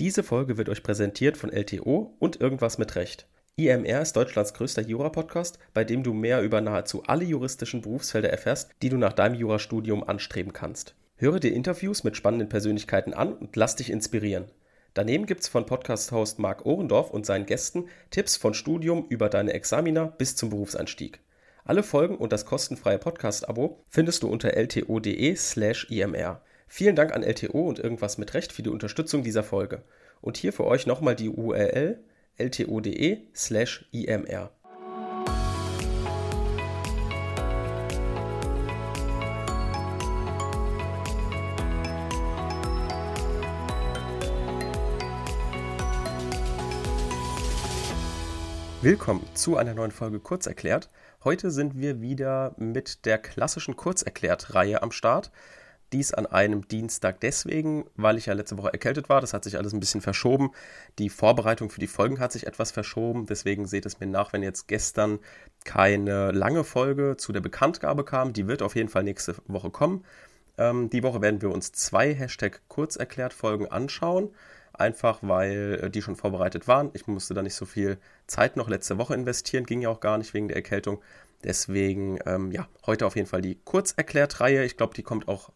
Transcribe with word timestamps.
Diese 0.00 0.24
Folge 0.24 0.58
wird 0.58 0.68
euch 0.68 0.82
präsentiert 0.82 1.36
von 1.36 1.52
LTO 1.52 2.16
und 2.18 2.40
Irgendwas 2.40 2.78
mit 2.78 2.96
Recht. 2.96 3.28
IMR 3.54 4.02
ist 4.02 4.16
Deutschlands 4.16 4.52
größter 4.52 4.82
Jura-Podcast, 4.82 5.60
bei 5.72 5.84
dem 5.84 6.02
du 6.02 6.12
mehr 6.12 6.42
über 6.42 6.60
nahezu 6.60 7.04
alle 7.04 7.24
juristischen 7.24 7.80
Berufsfelder 7.80 8.28
erfährst, 8.28 8.72
die 8.82 8.88
du 8.88 8.96
nach 8.96 9.12
deinem 9.12 9.36
Jurastudium 9.36 10.02
anstreben 10.02 10.52
kannst. 10.52 10.96
Höre 11.14 11.38
dir 11.38 11.52
Interviews 11.52 12.02
mit 12.02 12.16
spannenden 12.16 12.48
Persönlichkeiten 12.48 13.14
an 13.14 13.34
und 13.34 13.54
lass 13.54 13.76
dich 13.76 13.88
inspirieren. 13.88 14.46
Daneben 14.94 15.26
gibt's 15.26 15.46
von 15.46 15.64
Podcast-Host 15.64 16.40
Marc 16.40 16.66
Ohrendorf 16.66 17.10
und 17.10 17.24
seinen 17.24 17.46
Gästen 17.46 17.86
Tipps 18.10 18.36
von 18.36 18.52
Studium 18.52 19.06
über 19.10 19.28
deine 19.28 19.52
Examina 19.52 20.06
bis 20.06 20.34
zum 20.34 20.50
Berufseinstieg. 20.50 21.20
Alle 21.64 21.84
Folgen 21.84 22.16
und 22.16 22.32
das 22.32 22.46
kostenfreie 22.46 22.98
Podcast-Abo 22.98 23.78
findest 23.88 24.24
du 24.24 24.28
unter 24.28 24.56
lto.de 24.56 25.36
slash 25.36 25.88
imr. 25.88 26.40
Vielen 26.76 26.96
Dank 26.96 27.12
an 27.12 27.22
LTO 27.22 27.68
und 27.68 27.78
irgendwas 27.78 28.18
mit 28.18 28.34
Recht 28.34 28.50
für 28.50 28.64
die 28.64 28.68
Unterstützung 28.68 29.22
dieser 29.22 29.44
Folge. 29.44 29.84
Und 30.20 30.36
hier 30.36 30.52
für 30.52 30.64
euch 30.64 30.88
nochmal 30.88 31.14
die 31.14 31.28
URL 31.28 32.00
lto.de 32.36 33.18
slash 33.32 33.88
imr. 33.92 34.50
Willkommen 48.82 49.24
zu 49.34 49.56
einer 49.56 49.74
neuen 49.74 49.92
Folge 49.92 50.18
Kurzerklärt. 50.18 50.90
Heute 51.22 51.52
sind 51.52 51.78
wir 51.78 52.00
wieder 52.00 52.56
mit 52.58 53.06
der 53.06 53.18
klassischen 53.18 53.76
Kurzerklärt-Reihe 53.76 54.82
am 54.82 54.90
Start. 54.90 55.30
Dies 55.94 56.12
an 56.12 56.26
einem 56.26 56.66
Dienstag 56.66 57.20
deswegen, 57.20 57.84
weil 57.94 58.18
ich 58.18 58.26
ja 58.26 58.34
letzte 58.34 58.58
Woche 58.58 58.72
erkältet 58.72 59.08
war. 59.08 59.20
Das 59.20 59.32
hat 59.32 59.44
sich 59.44 59.56
alles 59.56 59.72
ein 59.72 59.78
bisschen 59.78 60.00
verschoben. 60.00 60.50
Die 60.98 61.08
Vorbereitung 61.08 61.70
für 61.70 61.78
die 61.78 61.86
Folgen 61.86 62.18
hat 62.18 62.32
sich 62.32 62.48
etwas 62.48 62.72
verschoben. 62.72 63.26
Deswegen 63.26 63.66
seht 63.66 63.86
es 63.86 64.00
mir 64.00 64.08
nach, 64.08 64.32
wenn 64.32 64.42
jetzt 64.42 64.66
gestern 64.66 65.20
keine 65.64 66.32
lange 66.32 66.64
Folge 66.64 67.16
zu 67.16 67.32
der 67.32 67.40
Bekanntgabe 67.40 68.04
kam. 68.04 68.32
Die 68.32 68.48
wird 68.48 68.60
auf 68.60 68.74
jeden 68.74 68.88
Fall 68.88 69.04
nächste 69.04 69.36
Woche 69.46 69.70
kommen. 69.70 70.04
Ähm, 70.58 70.90
die 70.90 71.04
Woche 71.04 71.22
werden 71.22 71.40
wir 71.40 71.52
uns 71.52 71.70
zwei 71.70 72.12
Hashtag 72.12 72.62
Kurzerklärt 72.66 73.32
Folgen 73.32 73.68
anschauen. 73.68 74.30
Einfach 74.72 75.20
weil 75.22 75.78
äh, 75.80 75.90
die 75.90 76.02
schon 76.02 76.16
vorbereitet 76.16 76.66
waren. 76.66 76.90
Ich 76.94 77.06
musste 77.06 77.34
da 77.34 77.42
nicht 77.42 77.54
so 77.54 77.66
viel 77.66 77.98
Zeit 78.26 78.56
noch 78.56 78.68
letzte 78.68 78.98
Woche 78.98 79.14
investieren. 79.14 79.64
Ging 79.64 79.80
ja 79.80 79.90
auch 79.90 80.00
gar 80.00 80.18
nicht 80.18 80.34
wegen 80.34 80.48
der 80.48 80.56
Erkältung. 80.56 81.00
Deswegen, 81.44 82.18
ähm, 82.26 82.50
ja, 82.50 82.66
heute 82.84 83.06
auf 83.06 83.14
jeden 83.14 83.28
Fall 83.28 83.42
die 83.42 83.60
Kurzerklärt-Reihe. 83.64 84.64
Ich 84.64 84.76
glaube, 84.76 84.94
die 84.94 85.04
kommt 85.04 85.28
auch 85.28 85.52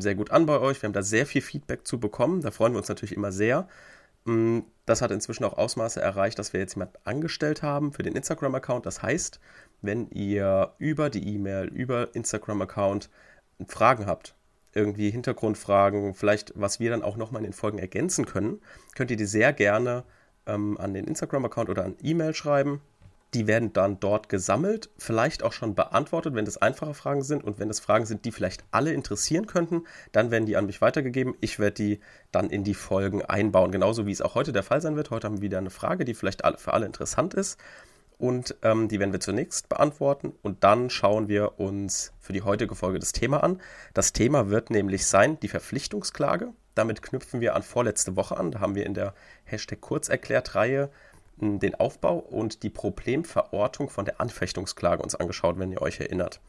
sehr 0.00 0.14
gut 0.14 0.30
an 0.30 0.46
bei 0.46 0.58
euch. 0.58 0.82
Wir 0.82 0.88
haben 0.88 0.94
da 0.94 1.02
sehr 1.02 1.26
viel 1.26 1.42
Feedback 1.42 1.86
zu 1.86 2.00
bekommen. 2.00 2.40
Da 2.40 2.50
freuen 2.50 2.72
wir 2.72 2.78
uns 2.78 2.88
natürlich 2.88 3.14
immer 3.16 3.32
sehr. 3.32 3.68
Mm, 4.24 4.60
das 4.84 5.00
hat 5.00 5.10
inzwischen 5.10 5.44
auch 5.44 5.56
Ausmaße 5.56 6.00
erreicht, 6.00 6.38
dass 6.38 6.52
wir 6.52 6.60
jetzt 6.60 6.74
jemanden 6.74 6.96
angestellt 7.04 7.62
haben 7.62 7.92
für 7.92 8.02
den 8.02 8.16
Instagram-Account. 8.16 8.84
Das 8.84 9.02
heißt, 9.02 9.40
wenn 9.82 10.10
ihr 10.10 10.72
über 10.78 11.10
die 11.10 11.34
E-Mail, 11.34 11.68
über 11.68 12.14
Instagram-Account 12.14 13.10
Fragen 13.68 14.06
habt, 14.06 14.34
irgendwie 14.74 15.10
Hintergrundfragen, 15.10 16.14
vielleicht 16.14 16.52
was 16.54 16.80
wir 16.80 16.90
dann 16.90 17.02
auch 17.02 17.16
nochmal 17.16 17.40
in 17.40 17.50
den 17.50 17.52
Folgen 17.54 17.78
ergänzen 17.78 18.26
können, 18.26 18.60
könnt 18.94 19.10
ihr 19.10 19.16
die 19.16 19.24
sehr 19.24 19.52
gerne 19.52 20.04
ähm, 20.46 20.76
an 20.78 20.92
den 20.92 21.06
Instagram-Account 21.06 21.70
oder 21.70 21.84
an 21.84 21.96
E-Mail 22.02 22.34
schreiben. 22.34 22.80
Die 23.34 23.46
werden 23.46 23.72
dann 23.72 24.00
dort 24.00 24.28
gesammelt, 24.28 24.88
vielleicht 24.98 25.42
auch 25.42 25.52
schon 25.52 25.74
beantwortet, 25.74 26.34
wenn 26.34 26.44
das 26.44 26.56
einfache 26.56 26.94
Fragen 26.94 27.22
sind. 27.22 27.44
Und 27.44 27.58
wenn 27.58 27.68
das 27.68 27.80
Fragen 27.80 28.06
sind, 28.06 28.24
die 28.24 28.32
vielleicht 28.32 28.64
alle 28.70 28.92
interessieren 28.92 29.46
könnten, 29.46 29.84
dann 30.12 30.30
werden 30.30 30.46
die 30.46 30.56
an 30.56 30.66
mich 30.66 30.80
weitergegeben. 30.80 31.34
Ich 31.40 31.58
werde 31.58 31.74
die 31.74 32.00
dann 32.30 32.50
in 32.50 32.64
die 32.64 32.74
Folgen 32.74 33.22
einbauen. 33.22 33.72
Genauso 33.72 34.06
wie 34.06 34.12
es 34.12 34.22
auch 34.22 34.34
heute 34.34 34.52
der 34.52 34.62
Fall 34.62 34.80
sein 34.80 34.96
wird. 34.96 35.10
Heute 35.10 35.26
haben 35.26 35.38
wir 35.38 35.42
wieder 35.42 35.58
eine 35.58 35.70
Frage, 35.70 36.04
die 36.04 36.14
vielleicht 36.14 36.42
für 36.58 36.72
alle 36.72 36.86
interessant 36.86 37.34
ist. 37.34 37.58
Und 38.18 38.56
ähm, 38.62 38.88
die 38.88 38.98
werden 38.98 39.12
wir 39.12 39.20
zunächst 39.20 39.68
beantworten. 39.68 40.32
Und 40.42 40.64
dann 40.64 40.88
schauen 40.88 41.28
wir 41.28 41.58
uns 41.60 42.12
für 42.18 42.32
die 42.32 42.42
heutige 42.42 42.74
Folge 42.74 42.98
das 42.98 43.12
Thema 43.12 43.42
an. 43.42 43.60
Das 43.92 44.12
Thema 44.12 44.48
wird 44.48 44.70
nämlich 44.70 45.06
sein 45.06 45.38
die 45.40 45.48
Verpflichtungsklage. 45.48 46.52
Damit 46.74 47.02
knüpfen 47.02 47.40
wir 47.40 47.54
an 47.54 47.62
vorletzte 47.62 48.16
Woche 48.16 48.36
an. 48.36 48.50
Da 48.50 48.60
haben 48.60 48.74
wir 48.74 48.86
in 48.86 48.94
der 48.94 49.14
Hashtag 49.44 49.80
Kurzerklärt-Reihe 49.80 50.90
den 51.38 51.74
Aufbau 51.74 52.16
und 52.16 52.62
die 52.62 52.70
Problemverortung 52.70 53.90
von 53.90 54.04
der 54.04 54.20
Anfechtungsklage 54.20 55.02
uns 55.02 55.14
angeschaut, 55.14 55.58
wenn 55.58 55.72
ihr 55.72 55.82
euch 55.82 56.00
erinnert. 56.00 56.40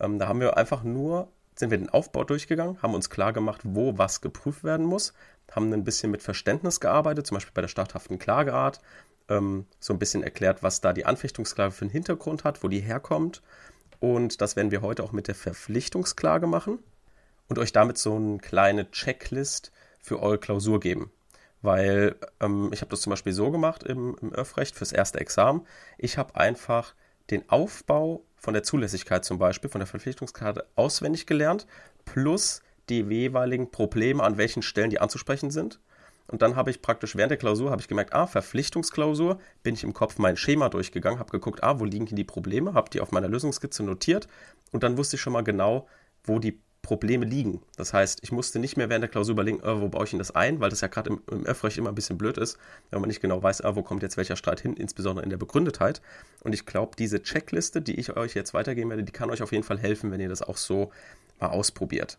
Ähm, 0.00 0.18
da 0.18 0.28
haben 0.28 0.40
wir 0.40 0.56
einfach 0.56 0.82
nur, 0.82 1.28
sind 1.54 1.70
wir 1.70 1.78
den 1.78 1.90
Aufbau 1.90 2.24
durchgegangen, 2.24 2.80
haben 2.82 2.94
uns 2.94 3.10
klar 3.10 3.32
gemacht, 3.32 3.60
wo 3.64 3.98
was 3.98 4.20
geprüft 4.20 4.64
werden 4.64 4.86
muss, 4.86 5.12
haben 5.50 5.72
ein 5.72 5.84
bisschen 5.84 6.10
mit 6.10 6.22
Verständnis 6.22 6.80
gearbeitet, 6.80 7.26
zum 7.26 7.36
Beispiel 7.36 7.52
bei 7.54 7.60
der 7.60 7.68
stadthaften 7.68 8.18
Klageart, 8.18 8.80
ähm, 9.28 9.66
so 9.78 9.92
ein 9.92 9.98
bisschen 9.98 10.22
erklärt, 10.22 10.62
was 10.62 10.80
da 10.80 10.92
die 10.94 11.04
Anfechtungsklage 11.04 11.72
für 11.72 11.82
einen 11.82 11.90
Hintergrund 11.90 12.44
hat, 12.44 12.62
wo 12.62 12.68
die 12.68 12.80
herkommt. 12.80 13.42
Und 14.00 14.40
das 14.40 14.56
werden 14.56 14.70
wir 14.70 14.82
heute 14.82 15.04
auch 15.04 15.12
mit 15.12 15.28
der 15.28 15.34
Verpflichtungsklage 15.34 16.46
machen 16.46 16.78
und 17.48 17.58
euch 17.58 17.72
damit 17.72 17.98
so 17.98 18.16
eine 18.16 18.38
kleine 18.38 18.90
Checklist 18.90 19.72
für 20.00 20.20
eure 20.20 20.38
Klausur 20.38 20.80
geben 20.80 21.12
weil 21.62 22.16
ähm, 22.40 22.70
ich 22.72 22.80
habe 22.80 22.90
das 22.90 23.00
zum 23.00 23.10
Beispiel 23.10 23.32
so 23.32 23.50
gemacht 23.50 23.82
im, 23.84 24.16
im 24.20 24.32
Öffrecht 24.32 24.76
fürs 24.76 24.92
erste 24.92 25.20
Examen. 25.20 25.66
Ich 25.96 26.18
habe 26.18 26.36
einfach 26.36 26.94
den 27.30 27.48
Aufbau 27.48 28.24
von 28.36 28.54
der 28.54 28.64
Zulässigkeit 28.64 29.24
zum 29.24 29.38
Beispiel, 29.38 29.70
von 29.70 29.78
der 29.78 29.86
Verpflichtungskarte 29.86 30.66
auswendig 30.74 31.26
gelernt, 31.26 31.66
plus 32.04 32.62
die 32.88 33.02
jeweiligen 33.02 33.70
Probleme, 33.70 34.22
an 34.22 34.36
welchen 34.36 34.62
Stellen 34.62 34.90
die 34.90 35.00
anzusprechen 35.00 35.50
sind. 35.50 35.80
Und 36.28 36.42
dann 36.42 36.56
habe 36.56 36.70
ich 36.70 36.82
praktisch 36.82 37.16
während 37.16 37.30
der 37.30 37.38
Klausur 37.38 37.70
habe 37.70 37.80
ich 37.80 37.88
gemerkt, 37.88 38.12
ah, 38.14 38.26
Verpflichtungsklausur, 38.26 39.38
bin 39.62 39.74
ich 39.74 39.84
im 39.84 39.92
Kopf 39.92 40.18
mein 40.18 40.36
Schema 40.36 40.68
durchgegangen, 40.68 41.18
habe 41.18 41.30
geguckt, 41.30 41.62
ah, 41.62 41.78
wo 41.78 41.84
liegen 41.84 42.06
hier 42.06 42.16
die 42.16 42.24
Probleme, 42.24 42.74
habe 42.74 42.90
die 42.90 43.00
auf 43.00 43.12
meiner 43.12 43.28
Lösungsskizze 43.28 43.82
notiert 43.82 44.28
und 44.72 44.82
dann 44.82 44.96
wusste 44.96 45.16
ich 45.16 45.22
schon 45.22 45.32
mal 45.32 45.42
genau, 45.42 45.86
wo 46.24 46.38
die 46.38 46.60
Probleme 46.82 47.24
liegen. 47.24 47.62
Das 47.76 47.94
heißt, 47.94 48.20
ich 48.22 48.32
musste 48.32 48.58
nicht 48.58 48.76
mehr 48.76 48.88
während 48.88 49.02
der 49.02 49.08
Klausur 49.08 49.32
überlegen, 49.32 49.60
äh, 49.60 49.80
wo 49.80 49.88
baue 49.88 50.04
ich 50.04 50.10
denn 50.10 50.18
das 50.18 50.34
ein, 50.34 50.60
weil 50.60 50.68
das 50.68 50.80
ja 50.80 50.88
gerade 50.88 51.10
im, 51.10 51.22
im 51.30 51.46
Öffrecht 51.46 51.78
immer 51.78 51.90
ein 51.90 51.94
bisschen 51.94 52.18
blöd 52.18 52.36
ist, 52.36 52.58
wenn 52.90 53.00
man 53.00 53.08
nicht 53.08 53.22
genau 53.22 53.42
weiß, 53.42 53.60
äh, 53.60 53.76
wo 53.76 53.82
kommt 53.82 54.02
jetzt 54.02 54.16
welcher 54.16 54.36
Streit 54.36 54.60
hin, 54.60 54.74
insbesondere 54.74 55.22
in 55.24 55.30
der 55.30 55.36
Begründetheit. 55.36 56.02
Und 56.42 56.52
ich 56.52 56.66
glaube, 56.66 56.96
diese 56.98 57.22
Checkliste, 57.22 57.80
die 57.80 57.98
ich 57.98 58.16
euch 58.16 58.34
jetzt 58.34 58.52
weitergeben 58.52 58.90
werde, 58.90 59.04
die 59.04 59.12
kann 59.12 59.30
euch 59.30 59.42
auf 59.42 59.52
jeden 59.52 59.64
Fall 59.64 59.78
helfen, 59.78 60.10
wenn 60.10 60.20
ihr 60.20 60.28
das 60.28 60.42
auch 60.42 60.56
so 60.56 60.90
mal 61.38 61.48
ausprobiert. 61.48 62.18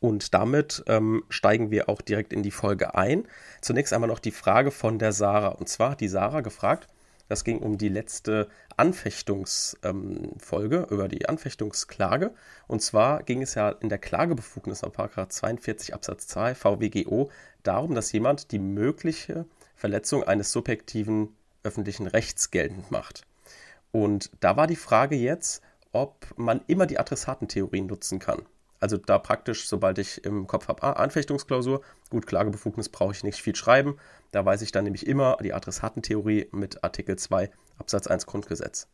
Und 0.00 0.34
damit 0.34 0.84
ähm, 0.86 1.24
steigen 1.30 1.70
wir 1.70 1.88
auch 1.88 2.02
direkt 2.02 2.34
in 2.34 2.42
die 2.42 2.50
Folge 2.50 2.94
ein. 2.94 3.26
Zunächst 3.62 3.94
einmal 3.94 4.08
noch 4.08 4.18
die 4.18 4.30
Frage 4.30 4.70
von 4.70 4.98
der 4.98 5.12
Sarah. 5.12 5.48
Und 5.48 5.68
zwar 5.70 5.92
hat 5.92 6.00
die 6.02 6.08
Sarah 6.08 6.42
gefragt, 6.42 6.88
das 7.28 7.44
ging 7.44 7.58
um 7.58 7.78
die 7.78 7.88
letzte 7.88 8.48
Anfechtungsfolge, 8.76 10.76
ähm, 10.76 10.86
über 10.90 11.08
die 11.08 11.28
Anfechtungsklage. 11.28 12.32
Und 12.66 12.82
zwar 12.82 13.22
ging 13.22 13.42
es 13.42 13.54
ja 13.54 13.70
in 13.70 13.88
der 13.88 13.98
Klagebefugnis 13.98 14.82
nach 14.82 15.28
42 15.28 15.94
Absatz 15.94 16.26
2 16.28 16.54
VWGO 16.54 17.30
darum, 17.62 17.94
dass 17.94 18.12
jemand 18.12 18.52
die 18.52 18.58
mögliche 18.58 19.46
Verletzung 19.74 20.24
eines 20.24 20.52
subjektiven 20.52 21.34
öffentlichen 21.62 22.06
Rechts 22.06 22.50
geltend 22.50 22.90
macht. 22.90 23.26
Und 23.92 24.30
da 24.40 24.56
war 24.56 24.66
die 24.66 24.76
Frage 24.76 25.16
jetzt, 25.16 25.62
ob 25.92 26.26
man 26.36 26.60
immer 26.66 26.86
die 26.86 26.98
Adressatentheorie 26.98 27.80
nutzen 27.80 28.18
kann. 28.18 28.42
Also 28.80 28.96
da 28.96 29.18
praktisch, 29.18 29.68
sobald 29.68 29.98
ich 29.98 30.24
im 30.24 30.46
Kopf 30.46 30.68
habe, 30.68 30.82
ah, 30.82 30.92
Anfechtungsklausur, 30.92 31.80
gut, 32.10 32.26
Klagebefugnis 32.26 32.88
brauche 32.88 33.12
ich 33.12 33.24
nicht 33.24 33.40
viel 33.40 33.56
schreiben. 33.56 33.96
Da 34.32 34.44
weiß 34.44 34.62
ich 34.62 34.72
dann 34.72 34.84
nämlich 34.84 35.06
immer 35.06 35.38
die 35.42 35.54
Adressatentheorie 35.54 36.48
mit 36.52 36.84
Artikel 36.84 37.16
2 37.16 37.50
Absatz 37.78 38.06
1 38.06 38.26
Grundgesetz. 38.26 38.88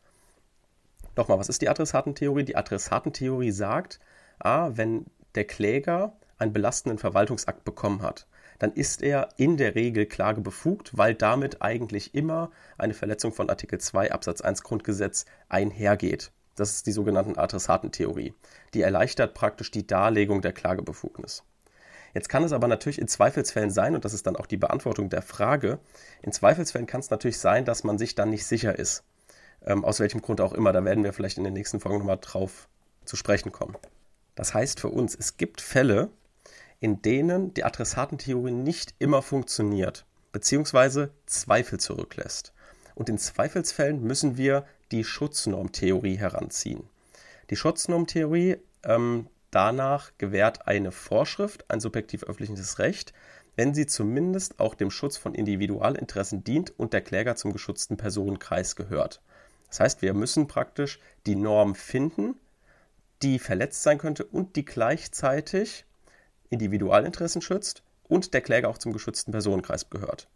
Nochmal, 1.17 1.39
was 1.39 1.49
ist 1.49 1.63
die 1.63 1.69
Adressatentheorie? 1.69 2.45
Die 2.45 2.57
Adressatentheorie 2.57 3.51
sagt, 3.51 4.01
ah, 4.39 4.71
wenn 4.75 5.07
der 5.35 5.45
Kläger 5.45 6.17
einen 6.39 6.53
belastenden 6.53 6.99
Verwaltungsakt 6.99 7.65
bekommen 7.65 8.03
hat, 8.03 8.27
dann 8.59 8.73
ist 8.73 9.03
er 9.03 9.31
in 9.37 9.57
der 9.57 9.75
Regel 9.75 10.07
klagebefugt, 10.07 10.97
weil 10.97 11.15
damit 11.15 11.63
eigentlich 11.63 12.15
immer 12.15 12.51
eine 12.79 12.95
Verletzung 12.95 13.33
von 13.33 13.51
Artikel 13.51 13.81
2 13.81 14.13
Absatz 14.13 14.41
1 14.41 14.63
Grundgesetz 14.63 15.25
einhergeht. 15.49 16.31
Das 16.63 16.77
ist 16.77 16.87
die 16.87 16.93
sogenannte 16.93 17.37
Adressatentheorie. 17.41 18.35
Die 18.73 18.83
erleichtert 18.83 19.35
praktisch 19.35 19.73
die 19.73 19.85
Darlegung 19.85 20.43
der 20.43 20.53
Klagebefugnis. 20.53 21.43
Jetzt 22.15 22.29
kann 22.29 22.45
es 22.45 22.53
aber 22.53 22.69
natürlich 22.69 23.01
in 23.01 23.09
Zweifelsfällen 23.09 23.73
sein, 23.73 23.97
und 23.97 24.05
das 24.05 24.15
ist 24.15 24.29
dann 24.29 24.37
auch 24.37 24.47
die 24.47 24.59
Beantwortung 24.59 25.11
der 25.11 25.23
Frage, 25.23 25.81
in 26.23 26.31
Zweifelsfällen 26.31 26.87
kann 26.87 27.01
es 27.01 27.11
natürlich 27.11 27.41
sein, 27.41 27.65
dass 27.65 27.83
man 27.83 27.99
sich 27.99 28.15
dann 28.15 28.31
nicht 28.31 28.47
sicher 28.47 28.79
ist. 28.79 29.03
Ähm, 29.67 29.85
aus 29.85 29.99
welchem 29.99 30.23
Grund 30.23 30.41
auch 30.41 30.53
immer. 30.53 30.73
Da 30.73 30.85
werden 30.85 31.03
wir 31.03 31.13
vielleicht 31.13 31.37
in 31.37 31.43
den 31.43 31.53
nächsten 31.53 31.81
Folgen 31.81 31.99
nochmal 31.99 32.19
drauf 32.21 32.69
zu 33.05 33.17
sprechen 33.17 33.51
kommen. 33.51 33.77
Das 34.37 34.55
heißt 34.55 34.79
für 34.79 34.91
uns, 34.91 35.17
es 35.17 35.39
gibt 35.39 35.61
Fälle, 35.61 36.11
in 36.79 37.03
denen 37.03 37.55
die 37.55 37.65
Adressatentheorie 37.65 38.53
nicht 38.53 38.95
immer 39.01 39.21
funktioniert, 39.21 40.07
beziehungsweise 40.31 41.11
Zweifel 41.27 41.81
zurücklässt. 41.81 42.53
Und 42.95 43.09
in 43.09 43.19
Zweifelsfällen 43.19 44.01
müssen 44.01 44.37
wir 44.37 44.65
die 44.93 45.05
Schutznormtheorie 45.05 46.17
heranziehen. 46.17 46.85
Die 47.51 47.57
Schutznormtheorie, 47.57 48.59
ähm, 48.85 49.29
danach 49.51 50.13
gewährt 50.19 50.67
eine 50.67 50.93
Vorschrift, 50.93 51.71
ein 51.71 51.81
subjektiv 51.81 52.23
öffentliches 52.25 52.79
Recht, 52.79 53.13
wenn 53.57 53.75
sie 53.75 53.87
zumindest 53.87 54.61
auch 54.61 54.75
dem 54.75 54.91
Schutz 54.91 55.17
von 55.17 55.35
Individualinteressen 55.35 56.45
dient 56.45 56.79
und 56.79 56.93
der 56.93 57.03
Kläger 57.03 57.37
zum 57.37 57.53
geschützten 57.53 57.97
Personenkreis 57.97 58.77
gehört. 58.77 59.21
Das 59.69 59.81
heißt, 59.81 60.03
wir 60.03 60.15
müssen 60.15 60.47
praktisch 60.47 61.01
die 61.27 61.37
Norm 61.37 61.75
finden, 61.75 62.35
die 63.23 63.39
verletzt 63.39 63.83
sein 63.83 63.99
könnte 63.99 64.25
und 64.25 64.57
die 64.57 64.65
gleichzeitig 64.65 65.85
Individualinteressen 66.51 67.43
schützt 67.43 67.83
und 68.09 68.35
der 68.35 68.41
Kläger 68.41 68.69
auch 68.69 68.79
zum 68.79 68.93
geschützten 68.93 69.33
Personenkreis 69.33 69.89
gehört. 69.91 70.29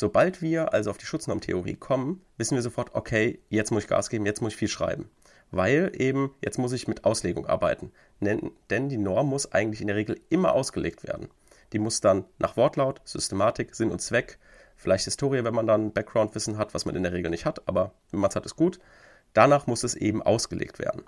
Sobald 0.00 0.40
wir 0.40 0.72
also 0.72 0.88
auf 0.88 0.96
die 0.96 1.04
Schutznormtheorie 1.04 1.76
kommen, 1.76 2.22
wissen 2.38 2.54
wir 2.54 2.62
sofort, 2.62 2.94
okay, 2.94 3.38
jetzt 3.50 3.70
muss 3.70 3.82
ich 3.82 3.88
Gas 3.90 4.08
geben, 4.08 4.24
jetzt 4.24 4.40
muss 4.40 4.54
ich 4.54 4.58
viel 4.58 4.66
schreiben. 4.66 5.10
Weil 5.50 5.92
eben, 5.94 6.34
jetzt 6.40 6.56
muss 6.56 6.72
ich 6.72 6.88
mit 6.88 7.04
Auslegung 7.04 7.44
arbeiten. 7.44 7.92
Denn 8.18 8.88
die 8.88 8.96
Norm 8.96 9.28
muss 9.28 9.52
eigentlich 9.52 9.82
in 9.82 9.88
der 9.88 9.96
Regel 9.96 10.18
immer 10.30 10.54
ausgelegt 10.54 11.06
werden. 11.06 11.28
Die 11.74 11.78
muss 11.78 12.00
dann 12.00 12.24
nach 12.38 12.56
Wortlaut, 12.56 13.02
Systematik, 13.04 13.74
Sinn 13.74 13.90
und 13.90 14.00
Zweck, 14.00 14.38
vielleicht 14.74 15.04
Historie, 15.04 15.44
wenn 15.44 15.52
man 15.52 15.66
dann 15.66 15.92
Background-Wissen 15.92 16.56
hat, 16.56 16.72
was 16.72 16.86
man 16.86 16.96
in 16.96 17.02
der 17.02 17.12
Regel 17.12 17.30
nicht 17.30 17.44
hat, 17.44 17.68
aber 17.68 17.92
wenn 18.10 18.20
man 18.20 18.30
es 18.30 18.36
hat, 18.36 18.46
ist 18.46 18.56
gut. 18.56 18.78
Danach 19.34 19.66
muss 19.66 19.84
es 19.84 19.94
eben 19.94 20.22
ausgelegt 20.22 20.78
werden. 20.78 21.02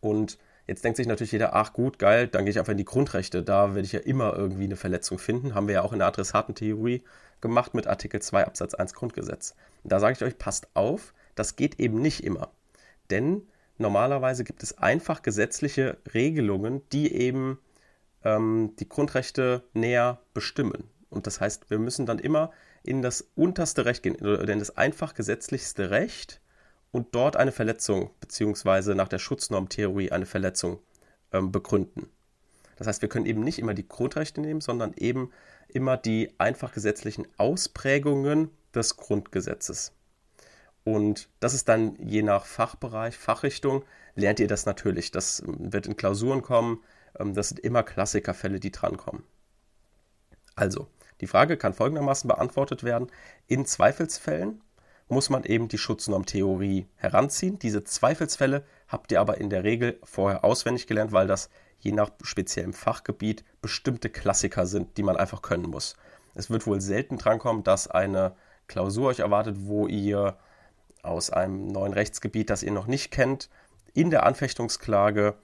Und 0.00 0.36
Jetzt 0.70 0.84
denkt 0.84 0.98
sich 0.98 1.08
natürlich 1.08 1.32
jeder, 1.32 1.56
ach 1.56 1.72
gut, 1.72 1.98
geil, 1.98 2.28
dann 2.28 2.44
gehe 2.44 2.52
ich 2.52 2.58
einfach 2.60 2.70
in 2.70 2.78
die 2.78 2.84
Grundrechte. 2.84 3.42
Da 3.42 3.74
werde 3.74 3.84
ich 3.84 3.90
ja 3.90 3.98
immer 3.98 4.36
irgendwie 4.36 4.62
eine 4.62 4.76
Verletzung 4.76 5.18
finden. 5.18 5.56
Haben 5.56 5.66
wir 5.66 5.74
ja 5.74 5.82
auch 5.82 5.92
in 5.92 5.98
der 5.98 6.06
Adressatentheorie 6.06 7.02
gemacht 7.40 7.74
mit 7.74 7.88
Artikel 7.88 8.22
2 8.22 8.46
Absatz 8.46 8.74
1 8.74 8.94
Grundgesetz. 8.94 9.56
da 9.82 9.98
sage 9.98 10.12
ich 10.12 10.22
euch, 10.22 10.38
passt 10.38 10.68
auf, 10.74 11.12
das 11.34 11.56
geht 11.56 11.80
eben 11.80 12.00
nicht 12.00 12.22
immer. 12.22 12.52
Denn 13.10 13.48
normalerweise 13.78 14.44
gibt 14.44 14.62
es 14.62 14.78
einfach 14.78 15.22
gesetzliche 15.22 15.98
Regelungen, 16.14 16.82
die 16.92 17.16
eben 17.16 17.58
ähm, 18.22 18.76
die 18.78 18.88
Grundrechte 18.88 19.64
näher 19.72 20.20
bestimmen. 20.34 20.84
Und 21.08 21.26
das 21.26 21.40
heißt, 21.40 21.68
wir 21.70 21.80
müssen 21.80 22.06
dann 22.06 22.20
immer 22.20 22.52
in 22.84 23.02
das 23.02 23.28
unterste 23.34 23.86
Recht 23.86 24.04
gehen, 24.04 24.14
oder 24.14 24.48
in 24.48 24.60
das 24.60 24.76
einfach 24.76 25.14
gesetzlichste 25.14 25.90
Recht 25.90 26.40
und 26.92 27.14
dort 27.14 27.36
eine 27.36 27.52
Verletzung 27.52 28.10
beziehungsweise 28.20 28.94
nach 28.94 29.08
der 29.08 29.18
Schutznormtheorie 29.18 30.12
eine 30.12 30.26
Verletzung 30.26 30.80
ähm, 31.32 31.52
begründen. 31.52 32.08
Das 32.76 32.86
heißt, 32.86 33.02
wir 33.02 33.08
können 33.08 33.26
eben 33.26 33.42
nicht 33.42 33.58
immer 33.58 33.74
die 33.74 33.86
Grundrechte 33.86 34.40
nehmen, 34.40 34.60
sondern 34.60 34.94
eben 34.94 35.30
immer 35.68 35.96
die 35.96 36.32
einfach 36.38 36.72
gesetzlichen 36.72 37.26
Ausprägungen 37.36 38.50
des 38.74 38.96
Grundgesetzes. 38.96 39.92
Und 40.84 41.28
das 41.40 41.54
ist 41.54 41.68
dann 41.68 41.96
je 41.96 42.22
nach 42.22 42.46
Fachbereich, 42.46 43.16
Fachrichtung, 43.16 43.84
lernt 44.14 44.40
ihr 44.40 44.48
das 44.48 44.66
natürlich. 44.66 45.10
Das 45.10 45.40
ähm, 45.40 45.72
wird 45.72 45.86
in 45.86 45.96
Klausuren 45.96 46.42
kommen. 46.42 46.82
Ähm, 47.18 47.34
das 47.34 47.50
sind 47.50 47.60
immer 47.60 47.82
Klassikerfälle, 47.82 48.60
die 48.60 48.72
drankommen. 48.72 49.22
Also, 50.56 50.88
die 51.20 51.26
Frage 51.26 51.56
kann 51.56 51.74
folgendermaßen 51.74 52.28
beantwortet 52.28 52.82
werden. 52.82 53.08
In 53.46 53.66
Zweifelsfällen 53.66 54.62
muss 55.10 55.30
man 55.30 55.44
eben 55.44 55.68
die 55.68 55.78
Schutznormtheorie 55.78 56.86
heranziehen. 56.96 57.58
Diese 57.58 57.84
Zweifelsfälle 57.84 58.64
habt 58.88 59.12
ihr 59.12 59.20
aber 59.20 59.38
in 59.38 59.50
der 59.50 59.64
Regel 59.64 59.98
vorher 60.04 60.44
auswendig 60.44 60.86
gelernt, 60.86 61.12
weil 61.12 61.26
das 61.26 61.50
je 61.80 61.92
nach 61.92 62.10
speziellem 62.22 62.72
Fachgebiet 62.72 63.44
bestimmte 63.62 64.10
Klassiker 64.10 64.66
sind, 64.66 64.96
die 64.96 65.02
man 65.02 65.16
einfach 65.16 65.42
können 65.42 65.68
muss. 65.68 65.96
Es 66.34 66.50
wird 66.50 66.66
wohl 66.66 66.80
selten 66.80 67.18
drankommen, 67.18 67.64
dass 67.64 67.88
eine 67.88 68.36
Klausur 68.68 69.08
euch 69.08 69.18
erwartet, 69.18 69.56
wo 69.60 69.86
ihr 69.86 70.38
aus 71.02 71.30
einem 71.30 71.66
neuen 71.66 71.92
Rechtsgebiet, 71.92 72.50
das 72.50 72.62
ihr 72.62 72.72
noch 72.72 72.86
nicht 72.86 73.10
kennt, 73.10 73.48
in 73.94 74.10
der 74.10 74.24
Anfechtungsklage 74.24 75.34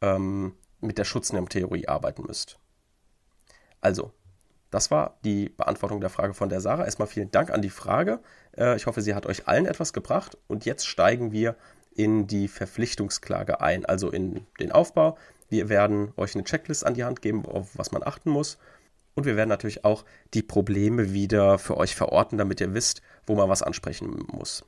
ähm, 0.00 0.54
mit 0.80 0.98
der 0.98 1.04
Schutznormtheorie 1.04 1.86
arbeiten 1.86 2.24
müsst. 2.26 2.58
Also, 3.80 4.12
das 4.72 4.90
war 4.90 5.18
die 5.22 5.50
Beantwortung 5.50 6.00
der 6.00 6.10
Frage 6.10 6.32
von 6.32 6.48
der 6.48 6.60
Sarah. 6.60 6.86
Erstmal 6.86 7.06
vielen 7.06 7.30
Dank 7.30 7.50
an 7.50 7.60
die 7.60 7.70
Frage. 7.70 8.20
Äh, 8.56 8.74
ich 8.74 8.86
hoffe, 8.86 9.02
sie 9.02 9.14
hat 9.14 9.26
euch 9.26 9.46
allen 9.46 9.66
etwas 9.66 9.92
gebracht. 9.92 10.38
Und 10.48 10.64
jetzt 10.64 10.88
steigen 10.88 11.30
wir 11.30 11.56
in 11.94 12.26
die 12.26 12.48
Verpflichtungsklage 12.48 13.60
ein, 13.60 13.84
also 13.84 14.10
in 14.10 14.46
den 14.58 14.72
Aufbau. 14.72 15.18
Wir 15.50 15.68
werden 15.68 16.12
euch 16.16 16.34
eine 16.34 16.44
Checklist 16.44 16.86
an 16.86 16.94
die 16.94 17.04
Hand 17.04 17.20
geben, 17.20 17.44
auf 17.44 17.68
was 17.76 17.92
man 17.92 18.02
achten 18.02 18.30
muss. 18.30 18.56
Und 19.14 19.26
wir 19.26 19.36
werden 19.36 19.50
natürlich 19.50 19.84
auch 19.84 20.06
die 20.32 20.42
Probleme 20.42 21.12
wieder 21.12 21.58
für 21.58 21.76
euch 21.76 21.94
verorten, 21.94 22.38
damit 22.38 22.62
ihr 22.62 22.72
wisst, 22.72 23.02
wo 23.26 23.34
man 23.34 23.50
was 23.50 23.62
ansprechen 23.62 24.24
muss. 24.32 24.64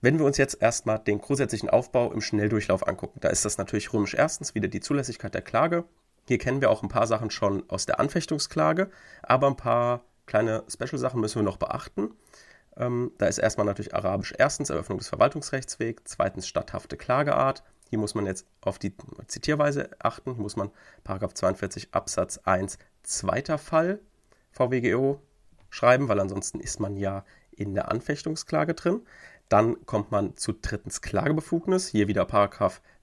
Wenn 0.00 0.20
wir 0.20 0.24
uns 0.24 0.38
jetzt 0.38 0.62
erstmal 0.62 1.00
den 1.00 1.20
grundsätzlichen 1.20 1.68
Aufbau 1.68 2.12
im 2.12 2.20
Schnelldurchlauf 2.20 2.86
angucken, 2.86 3.18
da 3.20 3.28
ist 3.28 3.44
das 3.44 3.58
natürlich 3.58 3.92
römisch 3.92 4.14
erstens 4.14 4.54
wieder 4.54 4.68
die 4.68 4.80
Zulässigkeit 4.80 5.34
der 5.34 5.42
Klage, 5.42 5.84
hier 6.30 6.38
kennen 6.38 6.60
wir 6.60 6.70
auch 6.70 6.84
ein 6.84 6.88
paar 6.88 7.08
Sachen 7.08 7.32
schon 7.32 7.68
aus 7.68 7.86
der 7.86 7.98
Anfechtungsklage, 7.98 8.88
aber 9.20 9.48
ein 9.48 9.56
paar 9.56 10.04
kleine 10.26 10.62
Special-Sachen 10.68 11.20
müssen 11.20 11.40
wir 11.40 11.42
noch 11.42 11.56
beachten. 11.56 12.14
Ähm, 12.76 13.10
da 13.18 13.26
ist 13.26 13.38
erstmal 13.38 13.66
natürlich 13.66 13.96
Arabisch 13.96 14.32
erstens 14.38 14.70
Eröffnung 14.70 14.98
des 14.98 15.08
Verwaltungsrechtswegs, 15.08 16.04
zweitens 16.04 16.46
statthafte 16.46 16.96
Klageart. 16.96 17.64
Hier 17.88 17.98
muss 17.98 18.14
man 18.14 18.26
jetzt 18.26 18.46
auf 18.60 18.78
die 18.78 18.94
Zitierweise 19.26 19.90
achten. 19.98 20.34
Hier 20.34 20.42
muss 20.42 20.54
man 20.54 20.70
42 21.34 21.88
Absatz 21.90 22.38
1 22.44 22.78
zweiter 23.02 23.58
Fall 23.58 23.98
VWGO 24.52 25.20
schreiben, 25.68 26.06
weil 26.06 26.20
ansonsten 26.20 26.60
ist 26.60 26.78
man 26.78 26.96
ja 26.96 27.24
in 27.50 27.74
der 27.74 27.90
Anfechtungsklage 27.90 28.74
drin. 28.74 29.00
Dann 29.48 29.84
kommt 29.84 30.12
man 30.12 30.36
zu 30.36 30.52
drittens 30.52 31.00
Klagebefugnis. 31.00 31.88
Hier 31.88 32.06
wieder 32.06 32.24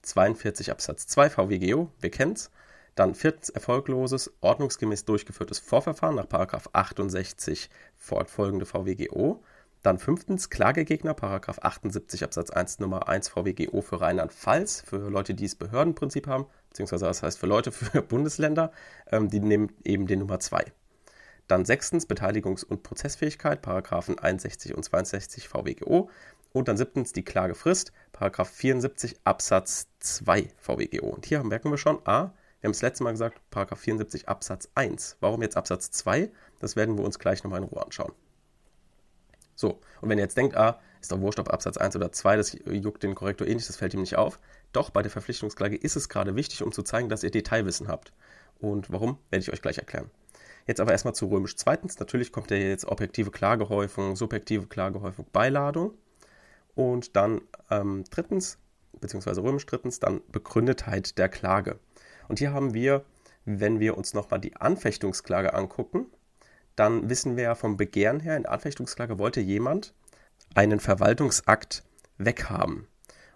42 0.00 0.70
Absatz 0.70 1.06
2 1.08 1.28
VWGO. 1.28 1.92
Wir 2.00 2.10
kennen 2.10 2.32
es. 2.32 2.50
Dann 2.98 3.14
viertens 3.14 3.48
erfolgloses, 3.48 4.32
ordnungsgemäß 4.40 5.04
durchgeführtes 5.04 5.60
Vorverfahren 5.60 6.16
nach 6.16 6.26
68 6.72 7.70
fortfolgende 7.96 8.66
VWGO. 8.66 9.40
Dann 9.84 10.00
fünftens 10.00 10.50
Klagegegner, 10.50 11.14
78 11.14 12.24
Absatz 12.24 12.50
1 12.50 12.80
Nummer 12.80 13.08
1 13.08 13.28
VWGO 13.28 13.82
für 13.82 14.00
Rheinland-Pfalz, 14.00 14.80
für 14.80 15.10
Leute, 15.10 15.34
die 15.34 15.44
das 15.44 15.54
Behördenprinzip 15.54 16.26
haben, 16.26 16.46
beziehungsweise 16.70 17.04
das 17.04 17.22
heißt 17.22 17.38
für 17.38 17.46
Leute 17.46 17.70
für 17.72 18.02
Bundesländer, 18.02 18.72
ähm, 19.12 19.30
die 19.30 19.38
nehmen 19.38 19.72
eben 19.84 20.08
den 20.08 20.18
Nummer 20.18 20.40
2. 20.40 20.64
Dann 21.46 21.64
sechstens 21.64 22.08
Beteiligungs- 22.08 22.64
und 22.64 22.82
Prozessfähigkeit, 22.82 23.62
Paragraphen 23.62 24.18
61 24.18 24.74
und 24.74 24.82
62 24.82 25.46
VWGO. 25.46 26.10
Und 26.52 26.66
dann 26.66 26.76
siebtens 26.76 27.12
die 27.12 27.24
Klagefrist, 27.24 27.92
Paragraph 28.10 28.50
74 28.50 29.20
Absatz 29.22 29.86
2 30.00 30.50
VWGO. 30.56 31.06
Und 31.06 31.26
hier 31.26 31.44
merken 31.44 31.70
wir 31.70 31.78
schon, 31.78 32.00
a, 32.04 32.32
wir 32.60 32.68
haben 32.68 32.72
das 32.72 32.82
letzte 32.82 33.04
Mal 33.04 33.12
gesagt, 33.12 33.40
74 33.52 34.28
Absatz 34.28 34.68
1. 34.74 35.16
Warum 35.20 35.42
jetzt 35.42 35.56
Absatz 35.56 35.90
2? 35.90 36.30
Das 36.58 36.74
werden 36.76 36.98
wir 36.98 37.04
uns 37.04 37.18
gleich 37.18 37.44
nochmal 37.44 37.62
in 37.62 37.68
Ruhe 37.68 37.84
anschauen. 37.84 38.12
So, 39.54 39.80
und 40.00 40.08
wenn 40.08 40.18
ihr 40.18 40.24
jetzt 40.24 40.36
denkt, 40.36 40.56
ah, 40.56 40.80
ist 41.00 41.12
doch 41.12 41.20
wurscht, 41.20 41.38
ob 41.38 41.52
Absatz 41.52 41.76
1 41.76 41.96
oder 41.96 42.12
2, 42.12 42.36
das 42.36 42.56
juckt 42.64 43.02
den 43.02 43.14
Korrektor 43.14 43.46
eh 43.46 43.54
nicht, 43.54 43.68
das 43.68 43.76
fällt 43.76 43.94
ihm 43.94 44.00
nicht 44.00 44.16
auf. 44.16 44.38
Doch, 44.72 44.90
bei 44.90 45.02
der 45.02 45.10
Verpflichtungsklage 45.10 45.76
ist 45.76 45.96
es 45.96 46.08
gerade 46.08 46.36
wichtig, 46.36 46.62
um 46.62 46.72
zu 46.72 46.82
zeigen, 46.82 47.08
dass 47.08 47.22
ihr 47.22 47.30
Detailwissen 47.30 47.88
habt. 47.88 48.12
Und 48.60 48.90
warum, 48.90 49.18
werde 49.30 49.42
ich 49.42 49.52
euch 49.52 49.62
gleich 49.62 49.78
erklären. 49.78 50.10
Jetzt 50.66 50.80
aber 50.80 50.92
erstmal 50.92 51.14
zu 51.14 51.26
römisch 51.26 51.56
zweitens. 51.56 51.98
Natürlich 51.98 52.30
kommt 52.30 52.50
ja 52.50 52.56
jetzt 52.56 52.84
objektive 52.84 53.30
Klagehäufung, 53.30 54.16
subjektive 54.16 54.66
Klagehäufung, 54.66 55.26
Beiladung. 55.32 55.94
Und 56.74 57.16
dann 57.16 57.40
ähm, 57.70 58.04
drittens, 58.10 58.58
beziehungsweise 59.00 59.42
römisch 59.42 59.66
drittens, 59.66 59.98
dann 59.98 60.20
Begründetheit 60.30 61.16
der 61.18 61.28
Klage. 61.28 61.78
Und 62.28 62.38
hier 62.38 62.52
haben 62.52 62.74
wir, 62.74 63.04
wenn 63.44 63.80
wir 63.80 63.96
uns 63.96 64.14
nochmal 64.14 64.40
die 64.40 64.56
Anfechtungsklage 64.56 65.54
angucken, 65.54 66.06
dann 66.76 67.08
wissen 67.08 67.36
wir 67.36 67.44
ja 67.44 67.54
vom 67.54 67.76
Begehren 67.76 68.20
her, 68.20 68.36
in 68.36 68.44
der 68.44 68.52
Anfechtungsklage 68.52 69.18
wollte 69.18 69.40
jemand 69.40 69.94
einen 70.54 70.78
Verwaltungsakt 70.78 71.82
weghaben. 72.18 72.86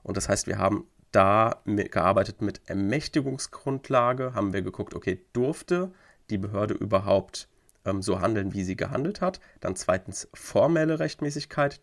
Und 0.02 0.16
das 0.16 0.28
heißt, 0.28 0.46
wir 0.46 0.58
haben 0.58 0.86
da 1.10 1.62
gearbeitet 1.64 2.40
mit 2.40 2.62
Ermächtigungsgrundlage, 2.66 4.34
haben 4.34 4.52
wir 4.52 4.62
geguckt, 4.62 4.94
okay, 4.94 5.20
durfte 5.32 5.92
die 6.30 6.38
Behörde 6.38 6.74
überhaupt 6.74 7.48
ähm, 7.84 8.02
so 8.02 8.20
handeln, 8.20 8.54
wie 8.54 8.64
sie 8.64 8.76
gehandelt 8.76 9.20
hat. 9.20 9.40
Dann 9.60 9.76
zweitens 9.76 10.28
formelle 10.32 10.98
Rechtmäßigkeit 10.98 11.80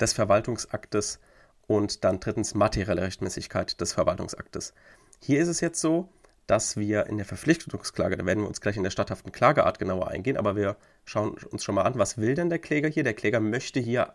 des 0.00 0.12
Verwaltungsaktes 0.12 1.20
und 1.66 2.04
dann 2.04 2.20
drittens 2.20 2.54
materielle 2.54 3.02
Rechtmäßigkeit 3.02 3.80
des 3.80 3.92
Verwaltungsaktes. 3.92 4.72
Hier 5.20 5.40
ist 5.40 5.48
es 5.48 5.60
jetzt 5.60 5.80
so, 5.80 6.08
dass 6.46 6.76
wir 6.76 7.06
in 7.06 7.16
der 7.16 7.26
Verpflichtungsklage, 7.26 8.16
da 8.16 8.26
werden 8.26 8.40
wir 8.40 8.48
uns 8.48 8.60
gleich 8.60 8.76
in 8.76 8.82
der 8.82 8.90
statthaften 8.90 9.32
Klageart 9.32 9.78
genauer 9.78 10.08
eingehen, 10.08 10.36
aber 10.36 10.56
wir 10.56 10.76
schauen 11.04 11.36
uns 11.50 11.64
schon 11.64 11.74
mal 11.74 11.82
an, 11.82 11.98
was 11.98 12.18
will 12.18 12.34
denn 12.34 12.50
der 12.50 12.58
Kläger 12.58 12.88
hier? 12.88 13.04
Der 13.04 13.14
Kläger 13.14 13.40
möchte 13.40 13.80
hier 13.80 14.14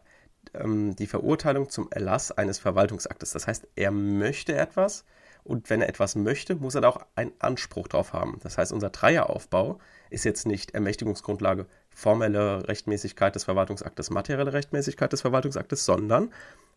ähm, 0.53 0.95
die 0.95 1.07
Verurteilung 1.07 1.69
zum 1.69 1.89
Erlass 1.91 2.31
eines 2.31 2.59
Verwaltungsaktes. 2.59 3.31
Das 3.31 3.47
heißt, 3.47 3.67
er 3.75 3.91
möchte 3.91 4.55
etwas 4.55 5.05
und 5.43 5.69
wenn 5.69 5.81
er 5.81 5.87
etwas 5.87 6.15
möchte, 6.15 6.55
muss 6.55 6.75
er 6.75 6.81
da 6.81 6.89
auch 6.89 6.99
einen 7.15 7.31
Anspruch 7.39 7.87
drauf 7.87 8.11
haben. 8.11 8.37
Das 8.43 8.57
heißt, 8.57 8.73
unser 8.73 8.89
Dreieraufbau 8.89 9.79
ist 10.09 10.25
jetzt 10.25 10.45
nicht 10.45 10.71
Ermächtigungsgrundlage 10.71 11.67
formelle 11.89 12.67
Rechtmäßigkeit 12.67 13.33
des 13.33 13.45
Verwaltungsaktes, 13.45 14.09
materielle 14.09 14.51
Rechtmäßigkeit 14.51 15.11
des 15.13 15.21
Verwaltungsaktes, 15.21 15.85
sondern 15.85 16.33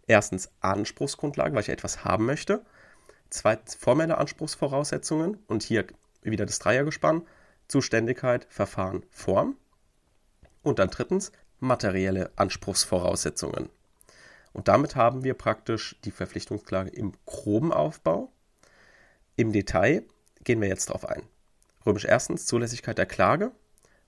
erstens 0.07 0.51
Anspruchsgrundlage, 0.61 1.55
weil 1.55 1.63
ich 1.63 1.69
etwas 1.69 2.05
haben 2.05 2.27
möchte 2.27 2.65
Zweitens 3.31 3.77
formelle 3.77 4.19
Anspruchsvoraussetzungen 4.19 5.39
und 5.47 5.63
hier 5.63 5.87
wieder 6.23 6.47
das 6.47 6.59
Dreiergespann. 6.59 7.27
Zuständigkeit, 7.69 8.47
Verfahren, 8.51 9.05
Form. 9.11 9.57
Und 10.63 10.81
dann 10.81 10.91
drittens 10.91 11.31
materielle 11.61 12.33
Anspruchsvoraussetzungen. 12.37 13.71
Und 14.53 14.67
damit 14.67 14.97
haben 14.97 15.23
wir 15.23 15.35
praktisch 15.35 15.97
die 16.05 16.11
Verpflichtungsklage 16.11 16.91
im 16.91 17.13
groben 17.25 17.73
Aufbau. 17.73 18.33
Im 19.37 19.53
Detail 19.53 20.03
gehen 20.43 20.61
wir 20.61 20.69
jetzt 20.69 20.89
darauf 20.89 21.07
ein. 21.09 21.23
Römisch 21.87 22.05
erstens 22.05 22.47
Zulässigkeit 22.47 22.99
der 22.99 23.07
Klage. 23.07 23.53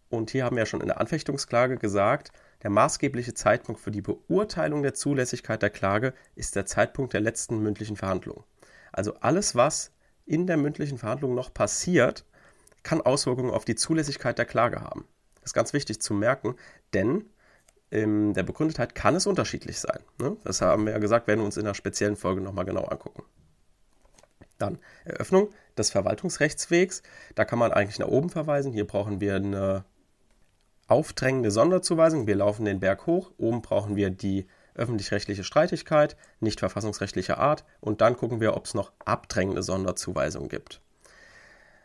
Und 0.08 0.30
hier 0.30 0.44
haben 0.44 0.56
wir 0.56 0.62
ja 0.62 0.66
schon 0.66 0.80
in 0.80 0.88
der 0.88 1.00
Anfechtungsklage 1.00 1.76
gesagt, 1.76 2.32
der 2.62 2.70
maßgebliche 2.70 3.34
Zeitpunkt 3.34 3.80
für 3.80 3.90
die 3.90 4.02
Beurteilung 4.02 4.82
der 4.82 4.94
Zulässigkeit 4.94 5.62
der 5.62 5.70
Klage 5.70 6.12
ist 6.34 6.56
der 6.56 6.66
Zeitpunkt 6.66 7.12
der 7.12 7.20
letzten 7.20 7.60
mündlichen 7.60 7.96
Verhandlung. 7.96 8.44
Also 8.92 9.14
alles, 9.20 9.54
was 9.54 9.90
in 10.26 10.46
der 10.46 10.56
mündlichen 10.56 10.98
Verhandlung 10.98 11.34
noch 11.34 11.52
passiert, 11.52 12.24
kann 12.82 13.00
Auswirkungen 13.00 13.50
auf 13.50 13.64
die 13.64 13.74
Zulässigkeit 13.74 14.38
der 14.38 14.44
Klage 14.44 14.80
haben. 14.80 15.06
Das 15.36 15.50
ist 15.50 15.54
ganz 15.54 15.72
wichtig 15.72 16.00
zu 16.00 16.14
merken, 16.14 16.56
denn 16.94 17.24
in 17.90 18.32
der 18.32 18.42
Begründetheit 18.42 18.94
kann 18.94 19.16
es 19.16 19.26
unterschiedlich 19.26 19.78
sein. 19.78 20.00
Ne? 20.18 20.36
Das 20.44 20.62
haben 20.62 20.86
wir 20.86 20.92
ja 20.92 20.98
gesagt, 20.98 21.26
werden 21.26 21.40
wir 21.40 21.44
uns 21.44 21.56
in 21.56 21.64
einer 21.64 21.74
speziellen 21.74 22.16
Folge 22.16 22.40
nochmal 22.40 22.64
genau 22.64 22.84
angucken. 22.84 23.22
Dann 24.58 24.78
Eröffnung 25.04 25.50
des 25.76 25.90
Verwaltungsrechtswegs. 25.90 27.02
Da 27.34 27.44
kann 27.44 27.58
man 27.58 27.72
eigentlich 27.72 27.98
nach 27.98 28.08
oben 28.08 28.30
verweisen. 28.30 28.72
Hier 28.72 28.86
brauchen 28.86 29.20
wir 29.20 29.36
eine 29.36 29.84
aufdrängende 30.86 31.50
Sonderzuweisung. 31.50 32.26
Wir 32.26 32.36
laufen 32.36 32.64
den 32.64 32.80
Berg 32.80 33.06
hoch. 33.06 33.32
Oben 33.38 33.60
brauchen 33.60 33.96
wir 33.96 34.10
die 34.10 34.46
öffentlich-rechtliche 34.74 35.44
Streitigkeit, 35.44 36.16
nicht 36.40 36.60
verfassungsrechtlicher 36.60 37.38
Art. 37.38 37.64
Und 37.80 38.00
dann 38.00 38.16
gucken 38.16 38.40
wir, 38.40 38.56
ob 38.56 38.66
es 38.66 38.74
noch 38.74 38.92
abdrängende 39.04 39.62
Sonderzuweisungen 39.62 40.48
gibt. 40.48 40.80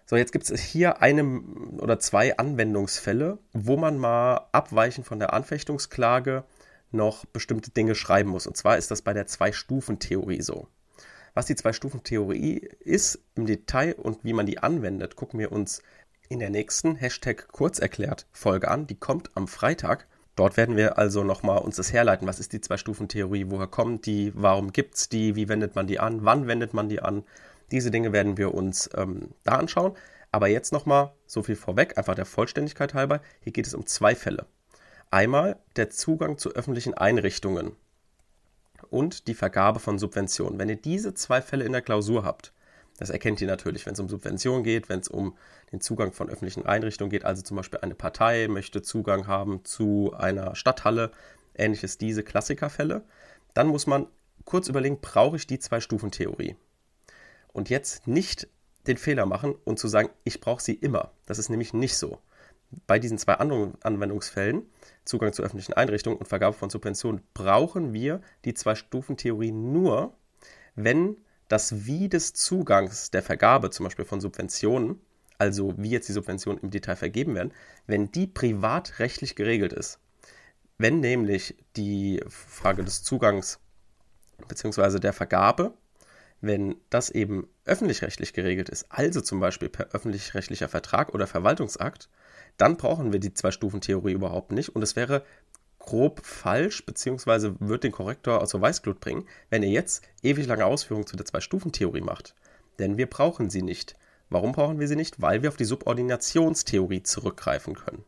So, 0.06 0.16
jetzt 0.16 0.32
gibt 0.32 0.50
es 0.50 0.62
hier 0.62 1.02
eine 1.02 1.42
oder 1.80 2.00
zwei 2.00 2.38
Anwendungsfälle, 2.38 3.40
wo 3.52 3.76
man 3.76 3.98
mal 3.98 4.48
abweichend 4.54 5.06
von 5.06 5.20
der 5.20 5.34
Anfechtungsklage 5.34 6.46
noch 6.92 7.26
bestimmte 7.26 7.72
Dinge 7.72 7.94
schreiben 7.94 8.30
muss. 8.30 8.48
Und 8.48 8.56
zwar 8.56 8.78
ist 8.78 8.90
das 8.90 9.02
bei 9.02 9.14
der 9.14 9.28
Zwei-Stufen-Theorie 9.28 10.42
so. 10.42 10.68
Was 11.34 11.46
die 11.46 11.56
Zwei-Stufen-Theorie 11.56 12.70
ist 12.80 13.20
im 13.36 13.46
Detail 13.46 13.94
und 13.94 14.24
wie 14.24 14.34
man 14.34 14.46
die 14.46 14.60
anwendet, 14.60 15.16
gucken 15.16 15.40
wir 15.40 15.52
uns 15.52 15.84
in 16.30 16.40
der 16.40 16.50
nächsten 16.50 16.96
Hashtag 16.96 17.48
Kurzerklärt 17.50 18.28
Folge 18.32 18.70
an. 18.70 18.88
Die 18.88 18.96
kommt 18.96 19.32
am 19.36 19.48
Freitag. 19.48 20.08
Dort 20.38 20.56
werden 20.56 20.78
wir 20.78 21.00
also 21.00 21.24
nochmal 21.24 21.58
uns 21.58 21.78
das 21.78 21.92
herleiten. 21.92 22.28
Was 22.28 22.40
ist 22.40 22.54
die 22.54 22.62
Zwei-Stufen-Theorie? 22.62 23.48
Woher 23.50 23.66
kommt 23.66 24.06
die? 24.06 24.32
Warum 24.36 24.72
gibt 24.72 24.96
es 24.96 25.10
die? 25.10 25.36
Wie 25.36 25.50
wendet 25.50 25.76
man 25.76 25.88
die 25.88 26.00
an? 26.00 26.24
Wann 26.26 26.48
wendet 26.48 26.76
man 26.76 26.90
die 26.90 27.02
an? 27.02 27.24
Diese 27.72 27.90
Dinge 27.90 28.14
werden 28.14 28.38
wir 28.38 28.54
uns 28.54 28.88
ähm, 28.96 29.30
da 29.44 29.54
anschauen. 29.54 29.94
Aber 30.32 30.48
jetzt 30.48 30.72
nochmal 30.72 31.12
so 31.26 31.42
viel 31.42 31.56
vorweg, 31.56 31.98
einfach 31.98 32.14
der 32.14 32.26
Vollständigkeit 32.26 32.94
halber. 32.94 33.20
Hier 33.42 33.52
geht 33.52 33.66
es 33.66 33.74
um 33.74 33.88
zwei 33.88 34.14
Fälle. 34.14 34.46
Einmal 35.10 35.58
der 35.76 35.90
Zugang 35.90 36.38
zu 36.38 36.54
öffentlichen 36.54 36.94
Einrichtungen 36.94 37.72
und 38.92 39.28
die 39.28 39.34
Vergabe 39.34 39.80
von 39.80 39.98
Subventionen. 39.98 40.60
Wenn 40.60 40.70
ihr 40.70 40.76
diese 40.76 41.16
zwei 41.16 41.42
Fälle 41.42 41.66
in 41.66 41.72
der 41.72 41.82
Klausur 41.82 42.24
habt, 42.24 42.54
das 42.98 43.10
erkennt 43.10 43.42
ihr 43.42 43.48
natürlich, 43.48 43.86
wenn 43.86 43.94
es 43.94 44.00
um 44.00 44.10
Subventionen 44.10 44.64
geht, 44.64 44.90
wenn 44.90 45.00
es 45.00 45.08
um 45.08 45.38
den 45.72 45.82
Zugang 45.82 46.12
von 46.12 46.30
öffentlichen 46.30 46.66
Einrichtungen 46.66 47.10
geht, 47.10 47.26
also 47.26 47.42
zum 47.42 47.58
Beispiel 47.58 47.80
eine 47.82 47.96
Partei 47.96 48.48
möchte 48.48 48.82
Zugang 48.82 49.28
haben 49.28 49.64
zu 49.64 50.14
einer 50.18 50.56
Stadthalle, 50.56 51.12
ähnliches 51.56 51.98
diese 51.98 52.24
Klassikerfälle, 52.24 53.04
dann 53.54 53.68
muss 53.68 53.88
man 53.88 54.08
kurz 54.46 54.68
überlegen, 54.68 55.00
brauche 55.02 55.38
ich 55.38 55.48
die 55.48 55.60
Zwei-Stufen-Theorie? 55.60 56.56
und 57.58 57.72
jetzt 57.72 58.08
nicht 58.08 58.48
den 58.86 58.98
Fehler 58.98 59.26
machen 59.26 59.56
und 59.66 59.80
zu 59.80 59.88
sagen, 59.88 60.10
ich 60.24 60.40
brauche 60.40 60.62
sie 60.62 60.76
immer. 60.76 61.12
Das 61.26 61.40
ist 61.40 61.50
nämlich 61.50 61.74
nicht 61.74 61.98
so. 61.98 62.20
Bei 62.86 63.00
diesen 63.00 63.18
zwei 63.18 63.34
anderen 63.34 63.74
Anwendungsfällen, 63.82 64.62
Zugang 65.06 65.34
zu 65.34 65.42
öffentlichen 65.42 65.74
Einrichtungen 65.74 66.20
und 66.20 66.28
Vergabe 66.28 66.56
von 66.56 66.70
Subventionen, 66.70 67.22
brauchen 67.34 67.94
wir 67.94 68.22
die 68.46 68.54
Zwei-Stufen-Theorie 68.54 69.52
nur, 69.52 70.14
wenn 70.76 71.18
das 71.48 71.86
Wie 71.86 72.10
des 72.10 72.34
Zugangs 72.34 73.12
der 73.12 73.24
Vergabe, 73.24 73.70
zum 73.70 73.86
Beispiel 73.86 74.06
von 74.06 74.22
Subventionen, 74.22 75.00
also 75.38 75.74
wie 75.78 75.92
jetzt 75.92 76.10
die 76.10 76.14
Subventionen 76.14 76.62
im 76.62 76.72
Detail 76.72 76.96
vergeben 76.96 77.36
werden, 77.36 77.54
wenn 77.86 78.12
die 78.12 78.28
privatrechtlich 78.28 79.36
geregelt 79.36 79.74
ist. 79.74 80.00
Wenn 80.78 81.00
nämlich 81.00 81.56
die 81.76 82.24
Frage 82.28 82.84
des 82.84 83.04
Zugangs 83.04 83.60
bzw. 84.48 85.00
der 85.00 85.14
Vergabe 85.14 85.74
wenn 86.42 86.76
das 86.90 87.10
eben 87.10 87.48
öffentlich-rechtlich 87.66 88.34
geregelt 88.34 88.70
ist, 88.70 88.86
also 88.90 89.22
zum 89.22 89.40
Beispiel 89.40 89.70
per 89.70 89.88
öffentlich-rechtlicher 89.92 90.70
Vertrag 90.70 91.14
oder 91.14 91.28
Verwaltungsakt, 91.28 92.10
dann 92.58 92.78
brauchen 92.78 93.12
wir 93.12 93.20
die 93.20 93.34
Zwei-Stufen-Theorie 93.34 94.14
überhaupt 94.14 94.52
nicht 94.52 94.70
und 94.70 94.82
es 94.82 94.96
wäre 94.96 95.24
grob 95.88 96.20
falsch, 96.24 96.86
beziehungsweise 96.86 97.56
wird 97.60 97.86
den 97.86 97.94
Korrektor 97.94 98.42
aus 98.42 98.52
der 98.52 98.62
Weißglut 98.62 99.00
bringen, 99.00 99.26
wenn 99.50 99.64
ihr 99.64 99.70
jetzt 99.70 100.04
ewig 100.22 100.46
lange 100.46 100.66
Ausführungen 100.66 101.08
zu 101.08 101.16
der 101.16 101.26
Zwei-Stufen-Theorie 101.26 102.02
macht. 102.02 102.36
Denn 102.78 102.98
wir 102.98 103.10
brauchen 103.10 103.50
sie 103.50 103.62
nicht. 103.62 103.96
Warum 104.30 104.52
brauchen 104.52 104.80
wir 104.80 104.88
sie 104.90 104.98
nicht? 104.98 105.22
Weil 105.22 105.42
wir 105.42 105.50
auf 105.50 105.56
die 105.56 105.66
Subordinationstheorie 105.66 107.04
zurückgreifen 107.04 107.76
können. 107.76 108.04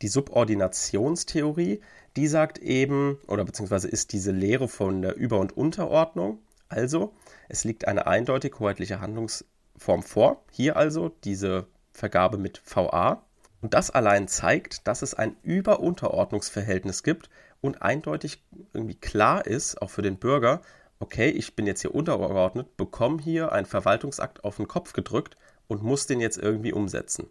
Die 0.00 0.08
Subordinationstheorie, 0.08 1.82
die 2.16 2.26
sagt 2.28 2.58
eben, 2.58 3.18
oder 3.26 3.44
beziehungsweise 3.44 3.88
ist 3.88 4.12
diese 4.14 4.32
Lehre 4.32 4.66
von 4.66 5.02
der 5.02 5.14
Über- 5.16 5.38
und 5.38 5.54
Unterordnung, 5.54 6.38
also, 6.70 7.14
es 7.48 7.64
liegt 7.64 7.86
eine 7.86 8.06
eindeutig 8.06 8.54
hoheitliche 8.58 9.00
Handlungsform 9.00 10.02
vor. 10.02 10.44
Hier 10.50 10.76
also 10.76 11.10
diese 11.24 11.66
Vergabe 11.92 12.38
mit 12.38 12.62
VA. 12.64 13.22
Und 13.60 13.74
das 13.74 13.90
allein 13.90 14.28
zeigt, 14.28 14.86
dass 14.86 15.02
es 15.02 15.14
ein 15.14 15.36
Über-Unterordnungsverhältnis 15.42 17.02
gibt 17.02 17.28
und 17.60 17.82
eindeutig 17.82 18.42
irgendwie 18.72 18.94
klar 18.94 19.46
ist, 19.46 19.82
auch 19.82 19.90
für 19.90 20.02
den 20.02 20.18
Bürger, 20.18 20.62
okay, 21.00 21.28
ich 21.30 21.56
bin 21.56 21.66
jetzt 21.66 21.80
hier 21.82 21.94
untergeordnet, 21.94 22.76
bekomme 22.76 23.20
hier 23.20 23.52
einen 23.52 23.66
Verwaltungsakt 23.66 24.44
auf 24.44 24.56
den 24.56 24.68
Kopf 24.68 24.92
gedrückt 24.92 25.36
und 25.66 25.82
muss 25.82 26.06
den 26.06 26.20
jetzt 26.20 26.38
irgendwie 26.38 26.72
umsetzen. 26.72 27.28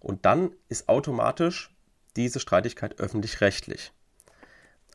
Und 0.00 0.24
dann 0.24 0.52
ist 0.68 0.88
automatisch 0.88 1.74
diese 2.14 2.40
Streitigkeit 2.40 3.00
öffentlich-rechtlich. 3.00 3.92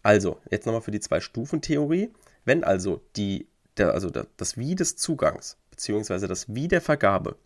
Also, 0.04 0.40
jetzt 0.50 0.66
nochmal 0.66 0.82
für 0.82 0.92
die 0.92 1.00
Zwei-Stufen-Theorie. 1.00 2.12
Wenn 2.44 2.64
also 2.64 3.02
die 3.16 3.48
der, 3.78 3.94
also 3.94 4.10
das 4.10 4.58
Wie 4.58 4.76
des 4.76 4.96
Zugangs 4.98 5.58
bzw. 5.72 6.28
das 6.28 6.54
Wie 6.54 6.68
der 6.68 6.82
Vergabe 6.82 7.38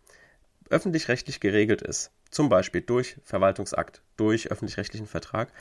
öffentlich-rechtlich 0.69 1.39
geregelt 1.39 1.81
ist, 1.81 2.11
zum 2.29 2.49
Beispiel 2.49 2.81
durch 2.81 3.17
Verwaltungsakt, 3.23 4.01
durch 4.17 4.51
öffentlich-rechtlichen 4.51 5.07
Vertrag, 5.07 5.51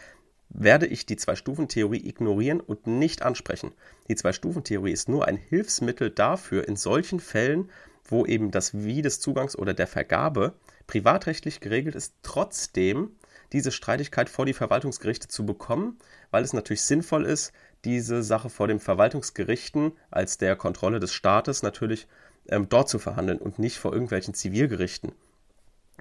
werde 0.48 0.86
ich 0.86 1.06
die 1.06 1.16
Zwei-Stufen-Theorie 1.16 2.06
ignorieren 2.06 2.60
und 2.60 2.86
nicht 2.86 3.22
ansprechen. 3.22 3.72
Die 4.08 4.14
Zwei-Stufen-Theorie 4.14 4.92
ist 4.92 5.08
nur 5.08 5.26
ein 5.26 5.36
Hilfsmittel 5.36 6.10
dafür, 6.10 6.68
in 6.68 6.76
solchen 6.76 7.20
Fällen, 7.20 7.70
wo 8.04 8.26
eben 8.26 8.50
das 8.50 8.74
Wie 8.74 9.02
des 9.02 9.20
Zugangs 9.20 9.56
oder 9.56 9.74
der 9.74 9.86
Vergabe 9.86 10.54
privatrechtlich 10.86 11.60
geregelt 11.60 11.94
ist, 11.94 12.14
trotzdem 12.22 13.12
diese 13.52 13.72
Streitigkeit 13.72 14.28
vor 14.28 14.46
die 14.46 14.52
Verwaltungsgerichte 14.52 15.28
zu 15.28 15.46
bekommen, 15.46 15.98
weil 16.30 16.44
es 16.44 16.52
natürlich 16.52 16.82
sinnvoll 16.82 17.24
ist, 17.24 17.52
diese 17.84 18.22
Sache 18.22 18.50
vor 18.50 18.68
den 18.68 18.80
Verwaltungsgerichten 18.80 19.92
als 20.10 20.38
der 20.38 20.56
Kontrolle 20.56 21.00
des 21.00 21.12
Staates 21.12 21.62
natürlich 21.62 22.06
ähm, 22.48 22.68
dort 22.68 22.88
zu 22.88 22.98
verhandeln 22.98 23.38
und 23.38 23.58
nicht 23.58 23.78
vor 23.78 23.92
irgendwelchen 23.92 24.34
Zivilgerichten. 24.34 25.12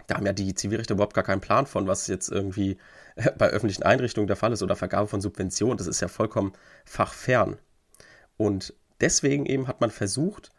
Da 0.07 0.15
haben 0.15 0.25
ja 0.25 0.33
die 0.33 0.53
Zivilrichter 0.53 0.95
überhaupt 0.95 1.13
gar 1.13 1.23
keinen 1.23 1.41
Plan 1.41 1.65
von, 1.65 1.87
was 1.87 2.07
jetzt 2.07 2.29
irgendwie 2.29 2.77
äh, 3.15 3.31
bei 3.37 3.47
öffentlichen 3.47 3.83
Einrichtungen 3.83 4.27
der 4.27 4.35
Fall 4.35 4.53
ist 4.53 4.63
oder 4.63 4.75
Vergabe 4.75 5.07
von 5.07 5.21
Subventionen. 5.21 5.77
Das 5.77 5.87
ist 5.87 6.01
ja 6.01 6.07
vollkommen 6.07 6.53
fachfern. 6.85 7.57
Und 8.37 8.73
deswegen 8.99 9.45
eben 9.45 9.67
hat 9.67 9.81
man 9.81 9.91
versucht, 9.91 10.51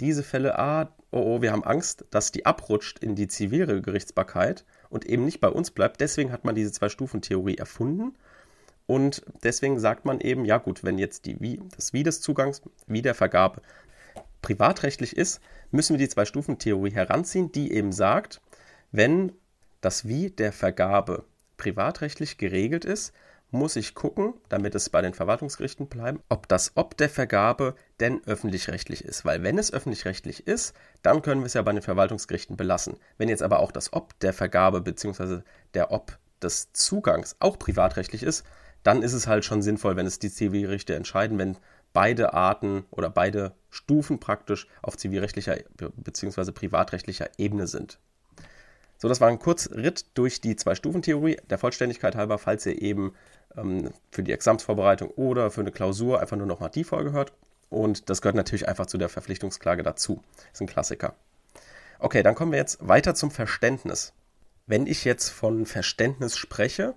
diese 0.00 0.22
Fälle, 0.22 0.58
ah, 0.58 0.94
oh, 1.10 1.36
oh, 1.36 1.42
wir 1.42 1.52
haben 1.52 1.64
Angst, 1.64 2.04
dass 2.10 2.32
die 2.32 2.46
abrutscht 2.46 2.98
in 2.98 3.14
die 3.14 3.28
zivile 3.28 3.82
Gerichtsbarkeit 3.82 4.64
und 4.88 5.04
eben 5.04 5.24
nicht 5.24 5.40
bei 5.40 5.48
uns 5.48 5.70
bleibt. 5.70 6.00
Deswegen 6.00 6.32
hat 6.32 6.44
man 6.44 6.54
diese 6.54 6.72
Zwei-Stufen-Theorie 6.72 7.56
erfunden 7.56 8.16
und 8.90 9.22
deswegen 9.44 9.78
sagt 9.78 10.04
man 10.04 10.20
eben, 10.20 10.44
ja 10.44 10.58
gut, 10.58 10.82
wenn 10.82 10.98
jetzt 10.98 11.26
die, 11.26 11.40
wie, 11.40 11.60
das 11.76 11.92
Wie 11.92 12.02
des 12.02 12.20
Zugangs, 12.20 12.60
wie 12.88 13.02
der 13.02 13.14
Vergabe 13.14 13.62
privatrechtlich 14.42 15.16
ist, 15.16 15.40
müssen 15.70 15.94
wir 15.94 15.98
die 15.98 16.08
Zwei-Stufen-Theorie 16.08 16.90
heranziehen, 16.90 17.52
die 17.52 17.72
eben 17.72 17.92
sagt, 17.92 18.40
wenn 18.92 19.32
das 19.80 20.06
Wie 20.06 20.30
der 20.30 20.52
Vergabe 20.52 21.24
privatrechtlich 21.56 22.38
geregelt 22.38 22.84
ist, 22.84 23.12
muss 23.50 23.76
ich 23.76 23.94
gucken, 23.94 24.34
damit 24.48 24.74
es 24.74 24.90
bei 24.90 25.02
den 25.02 25.14
Verwaltungsgerichten 25.14 25.88
bleibt, 25.88 26.20
ob 26.28 26.48
das 26.48 26.72
Ob 26.76 26.96
der 26.96 27.08
Vergabe 27.08 27.74
denn 27.98 28.22
öffentlich-rechtlich 28.24 29.04
ist. 29.04 29.24
Weil 29.24 29.42
wenn 29.42 29.58
es 29.58 29.72
öffentlich-rechtlich 29.72 30.46
ist, 30.46 30.74
dann 31.02 31.22
können 31.22 31.40
wir 31.40 31.46
es 31.46 31.54
ja 31.54 31.62
bei 31.62 31.72
den 31.72 31.82
Verwaltungsgerichten 31.82 32.56
belassen. 32.56 32.96
Wenn 33.18 33.28
jetzt 33.28 33.42
aber 33.42 33.58
auch 33.58 33.72
das 33.72 33.92
Ob 33.92 34.18
der 34.20 34.32
Vergabe 34.32 34.80
bzw. 34.80 35.40
der 35.74 35.90
Ob 35.90 36.18
des 36.42 36.72
Zugangs 36.72 37.36
auch 37.40 37.58
privatrechtlich 37.58 38.22
ist, 38.22 38.44
dann 38.82 39.02
ist 39.02 39.12
es 39.12 39.26
halt 39.26 39.44
schon 39.44 39.62
sinnvoll, 39.62 39.96
wenn 39.96 40.06
es 40.06 40.18
die 40.18 40.30
Zivilgerichte 40.30 40.94
entscheiden, 40.94 41.38
wenn 41.38 41.58
beide 41.92 42.32
Arten 42.32 42.84
oder 42.90 43.10
beide 43.10 43.54
Stufen 43.68 44.20
praktisch 44.20 44.68
auf 44.80 44.96
zivilrechtlicher 44.96 45.58
bzw. 45.76 46.52
privatrechtlicher 46.52 47.28
Ebene 47.36 47.66
sind. 47.66 47.98
So, 49.00 49.08
das 49.08 49.20
war 49.22 49.28
ein 49.28 49.38
Kurzritt 49.38 50.04
durch 50.12 50.42
die 50.42 50.56
Zwei-Stufen-Theorie. 50.56 51.38
Der 51.48 51.56
Vollständigkeit 51.56 52.16
halber, 52.16 52.36
falls 52.36 52.66
ihr 52.66 52.82
eben 52.82 53.14
ähm, 53.56 53.94
für 54.10 54.22
die 54.22 54.32
Examsvorbereitung 54.32 55.08
oder 55.12 55.50
für 55.50 55.62
eine 55.62 55.72
Klausur 55.72 56.20
einfach 56.20 56.36
nur 56.36 56.46
nochmal 56.46 56.68
die 56.68 56.84
Folge 56.84 57.12
hört. 57.12 57.32
Und 57.70 58.10
das 58.10 58.20
gehört 58.20 58.36
natürlich 58.36 58.68
einfach 58.68 58.84
zu 58.84 58.98
der 58.98 59.08
Verpflichtungsklage 59.08 59.82
dazu. 59.82 60.22
Ist 60.52 60.60
ein 60.60 60.66
Klassiker. 60.66 61.14
Okay, 61.98 62.22
dann 62.22 62.34
kommen 62.34 62.52
wir 62.52 62.58
jetzt 62.58 62.86
weiter 62.86 63.14
zum 63.14 63.30
Verständnis. 63.30 64.12
Wenn 64.66 64.86
ich 64.86 65.06
jetzt 65.06 65.30
von 65.30 65.64
Verständnis 65.64 66.36
spreche, 66.36 66.92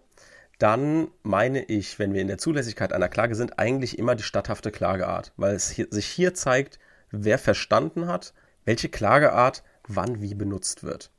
dann 0.60 1.08
meine 1.22 1.64
ich, 1.64 2.00
wenn 2.00 2.14
wir 2.14 2.22
in 2.22 2.28
der 2.28 2.38
Zulässigkeit 2.38 2.92
einer 2.92 3.08
Klage 3.08 3.36
sind, 3.36 3.60
eigentlich 3.60 3.98
immer 3.98 4.16
die 4.16 4.24
statthafte 4.24 4.72
Klageart, 4.72 5.32
weil 5.38 5.56
es 5.56 5.70
hier, 5.70 5.88
sich 5.90 6.08
hier 6.08 6.34
zeigt, 6.34 6.80
wer 7.12 7.40
verstanden 7.40 8.08
hat, 8.08 8.34
welche 8.66 8.90
Klageart 8.90 9.64
wann 9.88 10.22
wie 10.22 10.36
benutzt 10.36 10.84
wird. 10.84 11.13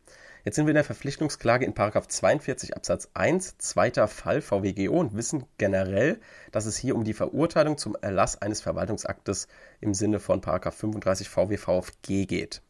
Jetzt 0.45 0.57
sind 0.57 0.67
wir 0.67 0.73
in 0.73 0.77
der 0.77 0.85
Verpflichtungsklage 0.85 1.65
in 1.65 1.75
42 1.75 2.77
Absatz 2.77 3.09
1, 3.15 3.57
zweiter 3.57 4.07
Fall 4.09 4.43
VWGO 4.43 5.01
und 5.01 5.17
wissen 5.17 5.47
generell, 5.57 6.21
dass 6.53 6.67
es 6.67 6.77
hier 6.77 6.97
um 6.97 7.05
die 7.05 7.15
Verurteilung 7.15 7.79
zum 7.79 7.97
Erlass 7.99 8.43
eines 8.43 8.61
Verwaltungsaktes 8.61 9.49
im 9.81 9.95
Sinne 9.95 10.21
von 10.21 10.43
35 10.43 11.31
VWVFG 11.31 12.27
geht. 12.27 12.61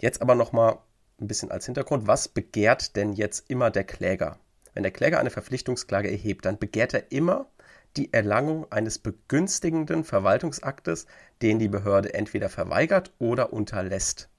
Jetzt 0.00 0.22
aber 0.22 0.34
nochmal 0.34 0.78
ein 1.20 1.28
bisschen 1.28 1.50
als 1.50 1.66
Hintergrund, 1.66 2.06
was 2.06 2.28
begehrt 2.28 2.96
denn 2.96 3.12
jetzt 3.12 3.50
immer 3.50 3.70
der 3.70 3.84
Kläger? 3.84 4.38
Wenn 4.72 4.82
der 4.82 4.92
Kläger 4.92 5.20
eine 5.20 5.30
Verpflichtungsklage 5.30 6.10
erhebt, 6.10 6.46
dann 6.46 6.58
begehrt 6.58 6.94
er 6.94 7.12
immer 7.12 7.50
die 7.98 8.14
Erlangung 8.14 8.72
eines 8.72 8.98
begünstigenden 8.98 10.02
Verwaltungsaktes, 10.02 11.06
den 11.42 11.58
die 11.58 11.68
Behörde 11.68 12.14
entweder 12.14 12.48
verweigert 12.48 13.12
oder 13.18 13.52
unterlässt. 13.52 14.30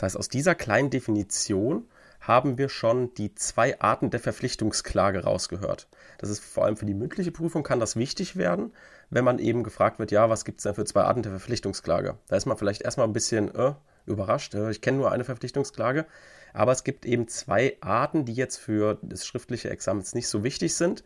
Das 0.00 0.14
heißt, 0.14 0.16
aus 0.16 0.30
dieser 0.30 0.54
kleinen 0.54 0.88
Definition 0.88 1.86
haben 2.22 2.56
wir 2.56 2.70
schon 2.70 3.12
die 3.14 3.34
zwei 3.34 3.78
Arten 3.80 4.08
der 4.08 4.20
Verpflichtungsklage 4.20 5.24
rausgehört. 5.24 5.88
Das 6.16 6.30
ist 6.30 6.42
vor 6.42 6.64
allem 6.64 6.78
für 6.78 6.86
die 6.86 6.94
mündliche 6.94 7.32
Prüfung 7.32 7.62
kann 7.62 7.80
das 7.80 7.96
wichtig 7.96 8.36
werden, 8.36 8.72
wenn 9.10 9.24
man 9.24 9.38
eben 9.38 9.62
gefragt 9.62 9.98
wird, 9.98 10.10
ja, 10.10 10.30
was 10.30 10.46
gibt 10.46 10.60
es 10.60 10.62
denn 10.62 10.74
für 10.74 10.86
zwei 10.86 11.02
Arten 11.02 11.22
der 11.22 11.32
Verpflichtungsklage? 11.32 12.16
Da 12.28 12.36
ist 12.36 12.46
man 12.46 12.56
vielleicht 12.56 12.80
erstmal 12.80 13.06
ein 13.06 13.12
bisschen 13.12 13.54
äh, 13.54 13.74
überrascht. 14.06 14.54
Ich 14.54 14.80
kenne 14.80 14.96
nur 14.96 15.12
eine 15.12 15.24
Verpflichtungsklage, 15.24 16.06
aber 16.54 16.72
es 16.72 16.82
gibt 16.82 17.04
eben 17.04 17.28
zwei 17.28 17.76
Arten, 17.82 18.24
die 18.24 18.34
jetzt 18.34 18.56
für 18.56 18.98
das 19.02 19.26
schriftliche 19.26 19.68
Examen 19.68 20.02
nicht 20.14 20.28
so 20.28 20.42
wichtig 20.44 20.76
sind. 20.76 21.04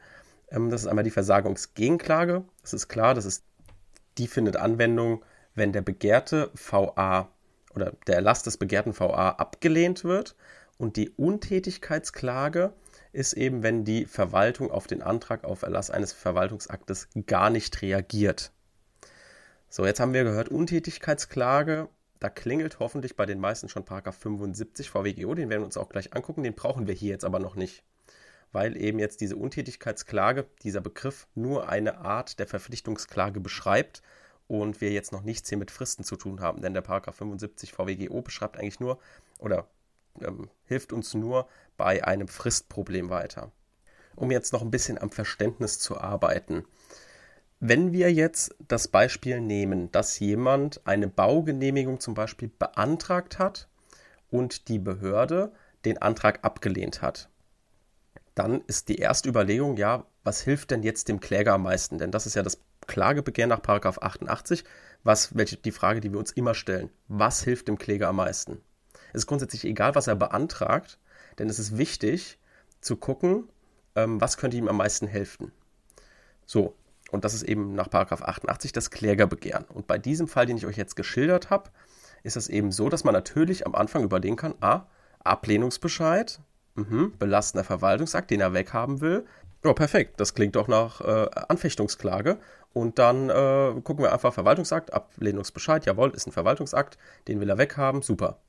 Ähm, 0.50 0.70
das 0.70 0.82
ist 0.82 0.86
einmal 0.86 1.04
die 1.04 1.10
Versagungsgegenklage. 1.10 2.44
Das 2.62 2.72
ist 2.72 2.86
klar, 2.86 3.14
das 3.14 3.24
ist, 3.24 3.44
die 4.18 4.28
findet 4.28 4.56
Anwendung, 4.56 5.24
wenn 5.56 5.72
der 5.72 5.82
begehrte 5.82 6.52
VA 6.54 7.33
oder 7.74 7.92
der 8.06 8.16
Erlass 8.16 8.42
des 8.42 8.56
begehrten 8.56 8.98
VA 8.98 9.30
abgelehnt 9.30 10.04
wird. 10.04 10.36
Und 10.76 10.96
die 10.96 11.10
Untätigkeitsklage 11.10 12.72
ist 13.12 13.32
eben, 13.34 13.62
wenn 13.62 13.84
die 13.84 14.06
Verwaltung 14.06 14.70
auf 14.70 14.86
den 14.86 15.02
Antrag 15.02 15.44
auf 15.44 15.62
Erlass 15.62 15.90
eines 15.90 16.12
Verwaltungsaktes 16.12 17.08
gar 17.26 17.50
nicht 17.50 17.80
reagiert. 17.80 18.52
So, 19.68 19.86
jetzt 19.86 20.00
haben 20.00 20.12
wir 20.12 20.24
gehört, 20.24 20.48
Untätigkeitsklage. 20.48 21.88
Da 22.20 22.28
klingelt 22.28 22.78
hoffentlich 22.78 23.16
bei 23.16 23.26
den 23.26 23.38
meisten 23.38 23.68
schon 23.68 23.84
Paragraph 23.84 24.16
75 24.16 24.88
VWGO, 24.88 25.34
den 25.34 25.50
werden 25.50 25.60
wir 25.60 25.66
uns 25.66 25.76
auch 25.76 25.88
gleich 25.88 26.14
angucken, 26.14 26.42
den 26.42 26.54
brauchen 26.54 26.86
wir 26.86 26.94
hier 26.94 27.10
jetzt 27.10 27.24
aber 27.24 27.38
noch 27.38 27.54
nicht, 27.54 27.84
weil 28.50 28.80
eben 28.80 28.98
jetzt 28.98 29.20
diese 29.20 29.36
Untätigkeitsklage, 29.36 30.46
dieser 30.62 30.80
Begriff 30.80 31.26
nur 31.34 31.68
eine 31.68 31.98
Art 31.98 32.38
der 32.38 32.46
Verpflichtungsklage 32.46 33.40
beschreibt 33.40 34.00
und 34.48 34.80
wir 34.80 34.90
jetzt 34.90 35.12
noch 35.12 35.22
nichts 35.22 35.48
hier 35.48 35.58
mit 35.58 35.70
Fristen 35.70 36.04
zu 36.04 36.16
tun 36.16 36.40
haben, 36.40 36.60
denn 36.60 36.74
der 36.74 36.82
Paragraph 36.82 37.16
75 37.16 37.72
VWGO 37.72 38.22
beschreibt 38.22 38.58
eigentlich 38.58 38.80
nur 38.80 38.98
oder 39.38 39.66
ähm, 40.20 40.48
hilft 40.66 40.92
uns 40.92 41.14
nur 41.14 41.48
bei 41.76 42.04
einem 42.04 42.28
Fristproblem 42.28 43.10
weiter. 43.10 43.50
Um 44.16 44.30
jetzt 44.30 44.52
noch 44.52 44.62
ein 44.62 44.70
bisschen 44.70 44.98
am 44.98 45.10
Verständnis 45.10 45.78
zu 45.78 45.98
arbeiten. 45.98 46.64
Wenn 47.58 47.92
wir 47.92 48.12
jetzt 48.12 48.54
das 48.68 48.88
Beispiel 48.88 49.40
nehmen, 49.40 49.90
dass 49.90 50.18
jemand 50.18 50.86
eine 50.86 51.08
Baugenehmigung 51.08 51.98
zum 51.98 52.14
Beispiel 52.14 52.50
beantragt 52.58 53.38
hat 53.38 53.68
und 54.30 54.68
die 54.68 54.78
Behörde 54.78 55.52
den 55.84 55.98
Antrag 55.98 56.44
abgelehnt 56.44 57.02
hat, 57.02 57.28
dann 58.34 58.62
ist 58.66 58.88
die 58.88 58.96
erste 58.96 59.28
Überlegung, 59.28 59.76
ja, 59.76 60.06
was 60.24 60.40
hilft 60.40 60.70
denn 60.70 60.82
jetzt 60.82 61.08
dem 61.08 61.20
Kläger 61.20 61.54
am 61.54 61.62
meisten? 61.62 61.98
Denn 61.98 62.10
das 62.10 62.26
ist 62.26 62.34
ja 62.34 62.42
das 62.42 62.58
Klagebegehren 62.86 63.50
nach 63.50 63.62
88, 63.62 64.64
was, 65.02 65.36
welche, 65.36 65.56
die 65.56 65.72
Frage, 65.72 66.00
die 66.00 66.12
wir 66.12 66.18
uns 66.18 66.32
immer 66.32 66.54
stellen. 66.54 66.90
Was 67.08 67.42
hilft 67.42 67.68
dem 67.68 67.78
Kläger 67.78 68.08
am 68.08 68.16
meisten? 68.16 68.60
Es 69.12 69.20
ist 69.22 69.26
grundsätzlich 69.26 69.64
egal, 69.64 69.94
was 69.94 70.06
er 70.06 70.16
beantragt, 70.16 70.98
denn 71.38 71.48
es 71.48 71.58
ist 71.58 71.76
wichtig 71.76 72.38
zu 72.80 72.96
gucken, 72.96 73.48
ähm, 73.94 74.20
was 74.20 74.36
könnte 74.36 74.56
ihm 74.56 74.68
am 74.68 74.76
meisten 74.76 75.06
helfen. 75.06 75.52
So, 76.46 76.74
und 77.10 77.24
das 77.24 77.34
ist 77.34 77.42
eben 77.42 77.74
nach 77.74 77.92
88 77.92 78.72
das 78.72 78.90
Klägerbegehren. 78.90 79.64
Und 79.66 79.86
bei 79.86 79.98
diesem 79.98 80.26
Fall, 80.26 80.46
den 80.46 80.56
ich 80.56 80.66
euch 80.66 80.76
jetzt 80.76 80.96
geschildert 80.96 81.50
habe, 81.50 81.70
ist 82.22 82.36
es 82.36 82.48
eben 82.48 82.72
so, 82.72 82.88
dass 82.88 83.04
man 83.04 83.14
natürlich 83.14 83.66
am 83.66 83.74
Anfang 83.74 84.02
überlegen 84.02 84.36
kann, 84.36 84.54
ah, 84.60 84.86
Ablehnungsbescheid, 85.20 86.40
mh, 86.74 87.10
belastender 87.18 87.64
Verwaltungsakt, 87.64 88.30
den 88.30 88.40
er 88.40 88.52
weghaben 88.52 89.00
will. 89.00 89.24
Ja, 89.64 89.72
perfekt, 89.72 90.20
das 90.20 90.34
klingt 90.34 90.56
doch 90.56 90.68
nach 90.68 91.00
äh, 91.00 91.28
Anfechtungsklage. 91.48 92.38
Und 92.74 92.98
dann 92.98 93.30
äh, 93.30 93.80
gucken 93.82 94.04
wir 94.04 94.12
einfach 94.12 94.34
Verwaltungsakt, 94.34 94.92
Ablehnungsbescheid, 94.92 95.86
jawohl, 95.86 96.10
ist 96.10 96.26
ein 96.26 96.32
Verwaltungsakt, 96.32 96.98
den 97.28 97.40
will 97.40 97.48
er 97.48 97.56
weghaben, 97.56 98.02
super. 98.02 98.40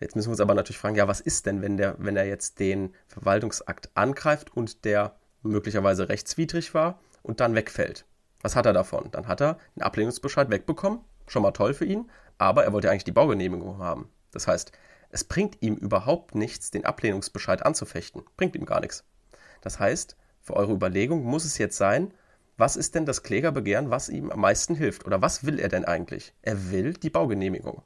Jetzt 0.00 0.16
müssen 0.16 0.28
wir 0.28 0.32
uns 0.32 0.40
aber 0.40 0.54
natürlich 0.54 0.78
fragen, 0.78 0.96
ja, 0.96 1.06
was 1.06 1.20
ist 1.20 1.46
denn, 1.46 1.62
wenn, 1.62 1.76
der, 1.76 1.94
wenn 1.98 2.16
er 2.16 2.26
jetzt 2.26 2.58
den 2.58 2.92
Verwaltungsakt 3.06 3.90
angreift 3.94 4.54
und 4.54 4.84
der 4.84 5.14
möglicherweise 5.42 6.08
rechtswidrig 6.08 6.74
war 6.74 6.98
und 7.22 7.38
dann 7.38 7.54
wegfällt. 7.54 8.04
Was 8.42 8.56
hat 8.56 8.66
er 8.66 8.72
davon? 8.72 9.10
Dann 9.12 9.28
hat 9.28 9.40
er 9.40 9.58
einen 9.76 9.84
Ablehnungsbescheid 9.84 10.50
wegbekommen, 10.50 10.98
schon 11.28 11.42
mal 11.42 11.52
toll 11.52 11.72
für 11.72 11.84
ihn, 11.84 12.10
aber 12.38 12.64
er 12.64 12.72
wollte 12.72 12.90
eigentlich 12.90 13.04
die 13.04 13.12
Baugenehmigung 13.12 13.78
haben. 13.78 14.08
Das 14.32 14.48
heißt, 14.48 14.72
es 15.10 15.22
bringt 15.22 15.62
ihm 15.62 15.76
überhaupt 15.76 16.34
nichts, 16.34 16.72
den 16.72 16.84
Ablehnungsbescheid 16.84 17.64
anzufechten. 17.64 18.24
Bringt 18.36 18.56
ihm 18.56 18.64
gar 18.64 18.80
nichts. 18.80 19.04
Das 19.60 19.78
heißt, 19.78 20.16
für 20.40 20.54
eure 20.54 20.72
Überlegung 20.72 21.22
muss 21.22 21.44
es 21.44 21.58
jetzt 21.58 21.76
sein, 21.76 22.12
was 22.56 22.76
ist 22.76 22.94
denn 22.94 23.06
das 23.06 23.22
Klägerbegehren, 23.22 23.90
was 23.90 24.08
ihm 24.08 24.30
am 24.30 24.40
meisten 24.40 24.74
hilft? 24.74 25.06
Oder 25.06 25.22
was 25.22 25.44
will 25.44 25.58
er 25.58 25.68
denn 25.68 25.84
eigentlich? 25.84 26.34
Er 26.42 26.70
will 26.70 26.92
die 26.94 27.10
Baugenehmigung. 27.10 27.82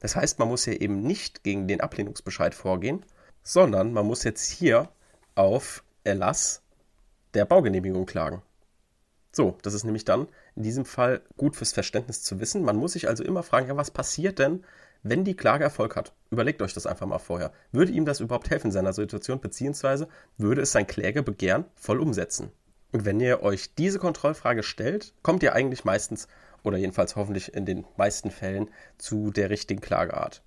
Das 0.00 0.16
heißt, 0.16 0.38
man 0.38 0.48
muss 0.48 0.64
hier 0.64 0.80
eben 0.80 1.02
nicht 1.02 1.42
gegen 1.42 1.68
den 1.68 1.80
Ablehnungsbescheid 1.80 2.54
vorgehen, 2.54 3.04
sondern 3.42 3.92
man 3.92 4.06
muss 4.06 4.24
jetzt 4.24 4.48
hier 4.48 4.88
auf 5.34 5.84
Erlass 6.04 6.62
der 7.34 7.44
Baugenehmigung 7.44 8.06
klagen. 8.06 8.42
So, 9.32 9.58
das 9.62 9.74
ist 9.74 9.84
nämlich 9.84 10.04
dann 10.04 10.28
in 10.54 10.62
diesem 10.62 10.86
Fall 10.86 11.20
gut 11.36 11.56
fürs 11.56 11.72
Verständnis 11.72 12.22
zu 12.22 12.40
wissen. 12.40 12.62
Man 12.62 12.76
muss 12.76 12.94
sich 12.94 13.08
also 13.08 13.22
immer 13.22 13.42
fragen, 13.42 13.68
ja, 13.68 13.76
was 13.76 13.90
passiert 13.90 14.38
denn, 14.38 14.64
wenn 15.02 15.24
die 15.24 15.36
Klage 15.36 15.64
Erfolg 15.64 15.94
hat? 15.94 16.14
Überlegt 16.30 16.62
euch 16.62 16.72
das 16.72 16.86
einfach 16.86 17.06
mal 17.06 17.18
vorher. 17.18 17.52
Würde 17.70 17.92
ihm 17.92 18.06
das 18.06 18.20
überhaupt 18.20 18.48
helfen 18.48 18.68
in 18.68 18.72
seiner 18.72 18.94
Situation, 18.94 19.40
beziehungsweise 19.40 20.08
würde 20.38 20.62
es 20.62 20.72
sein 20.72 20.86
Klägerbegehren 20.86 21.66
voll 21.74 22.00
umsetzen? 22.00 22.50
Und 22.92 23.04
wenn 23.04 23.20
ihr 23.20 23.42
euch 23.42 23.74
diese 23.74 23.98
Kontrollfrage 23.98 24.62
stellt, 24.62 25.12
kommt 25.22 25.42
ihr 25.42 25.54
eigentlich 25.54 25.84
meistens, 25.84 26.28
oder 26.62 26.78
jedenfalls 26.78 27.16
hoffentlich 27.16 27.54
in 27.54 27.66
den 27.66 27.84
meisten 27.96 28.30
Fällen, 28.30 28.70
zu 28.98 29.30
der 29.30 29.50
richtigen 29.50 29.80
Klageart. 29.80 30.42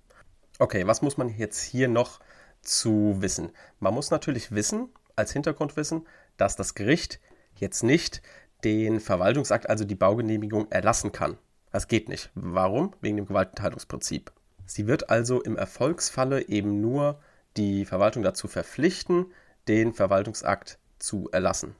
Okay, 0.58 0.86
was 0.86 1.02
muss 1.02 1.16
man 1.16 1.28
jetzt 1.28 1.62
hier 1.62 1.88
noch 1.88 2.20
zu 2.60 3.16
wissen? 3.20 3.52
Man 3.78 3.94
muss 3.94 4.10
natürlich 4.10 4.52
wissen, 4.52 4.88
als 5.16 5.32
Hintergrundwissen, 5.32 6.06
dass 6.36 6.56
das 6.56 6.74
Gericht 6.74 7.20
jetzt 7.54 7.82
nicht 7.82 8.22
den 8.64 9.00
Verwaltungsakt, 9.00 9.68
also 9.68 9.84
die 9.84 9.94
Baugenehmigung, 9.94 10.70
erlassen 10.70 11.12
kann. 11.12 11.38
Das 11.72 11.88
geht 11.88 12.08
nicht. 12.08 12.30
Warum? 12.34 12.94
Wegen 13.00 13.16
dem 13.16 13.26
Gewaltenteilungsprinzip. 13.26 14.32
Sie 14.66 14.86
wird 14.86 15.10
also 15.10 15.40
im 15.40 15.56
Erfolgsfalle 15.56 16.48
eben 16.48 16.80
nur 16.80 17.20
die 17.56 17.84
Verwaltung 17.84 18.22
dazu 18.22 18.48
verpflichten, 18.48 19.32
den 19.68 19.92
Verwaltungsakt 19.92 20.78
zu 20.98 21.28
erlassen. 21.32 21.74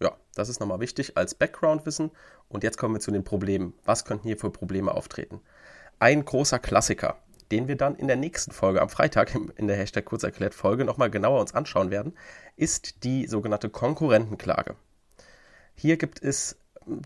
Ja, 0.00 0.16
das 0.34 0.48
ist 0.48 0.60
nochmal 0.60 0.80
wichtig 0.80 1.16
als 1.16 1.34
Background-Wissen. 1.34 2.10
Und 2.48 2.62
jetzt 2.62 2.78
kommen 2.78 2.94
wir 2.94 3.00
zu 3.00 3.10
den 3.10 3.24
Problemen. 3.24 3.74
Was 3.84 4.04
könnten 4.04 4.26
hier 4.26 4.38
für 4.38 4.50
Probleme 4.50 4.92
auftreten? 4.94 5.40
Ein 5.98 6.24
großer 6.24 6.58
Klassiker, 6.58 7.18
den 7.50 7.66
wir 7.66 7.76
dann 7.76 7.96
in 7.96 8.06
der 8.06 8.16
nächsten 8.16 8.52
Folge 8.52 8.80
am 8.80 8.88
Freitag 8.88 9.34
in 9.56 9.66
der 9.66 9.76
Hashtag 9.76 10.04
Kurzerklärt 10.04 10.54
Folge 10.54 10.84
nochmal 10.84 11.10
genauer 11.10 11.40
uns 11.40 11.54
anschauen 11.54 11.90
werden, 11.90 12.16
ist 12.56 13.02
die 13.04 13.26
sogenannte 13.26 13.70
Konkurrentenklage. 13.70 14.76
Hier 15.74 15.96
gibt 15.96 16.22
es 16.22 16.56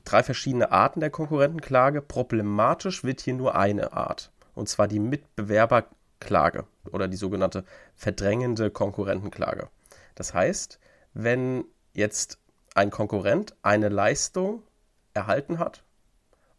drei 0.05 0.23
verschiedene 0.23 0.71
Arten 0.71 1.01
der 1.01 1.11
Konkurrentenklage. 1.11 2.03
Problematisch 2.03 3.05
wird 3.05 3.21
hier 3.21 3.35
nur 3.35 3.55
eine 3.55 3.93
Art, 3.93 4.33
und 4.55 4.69
zwar 4.69 4.89
die 4.89 4.99
Mitbewerberklage 4.99 6.67
oder 6.91 7.09
die 7.09 7.17
sogenannte 7.17 7.65
verdrängende 7.95 8.71
Konkurrentenklage. 8.71 9.69
Das 10.15 10.35
heißt, 10.35 10.79
wenn 11.15 11.65
jetzt 11.95 12.39
ein 12.75 12.91
Konkurrent 12.91 13.55
eine 13.63 13.89
Leistung 13.89 14.63
erhalten 15.15 15.59
hat 15.59 15.85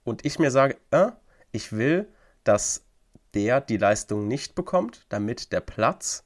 und 0.04 0.26
ich 0.26 0.40
mir 0.40 0.52
sage, 0.52 0.78
äh, 0.92 1.12
ich 1.52 1.72
will, 1.72 2.08
dass 2.44 2.86
der 3.34 3.62
die 3.62 3.78
Leistung 3.78 4.28
nicht 4.28 4.56
bekommt, 4.56 5.06
damit 5.10 5.52
der 5.52 5.62
Platz 5.62 6.24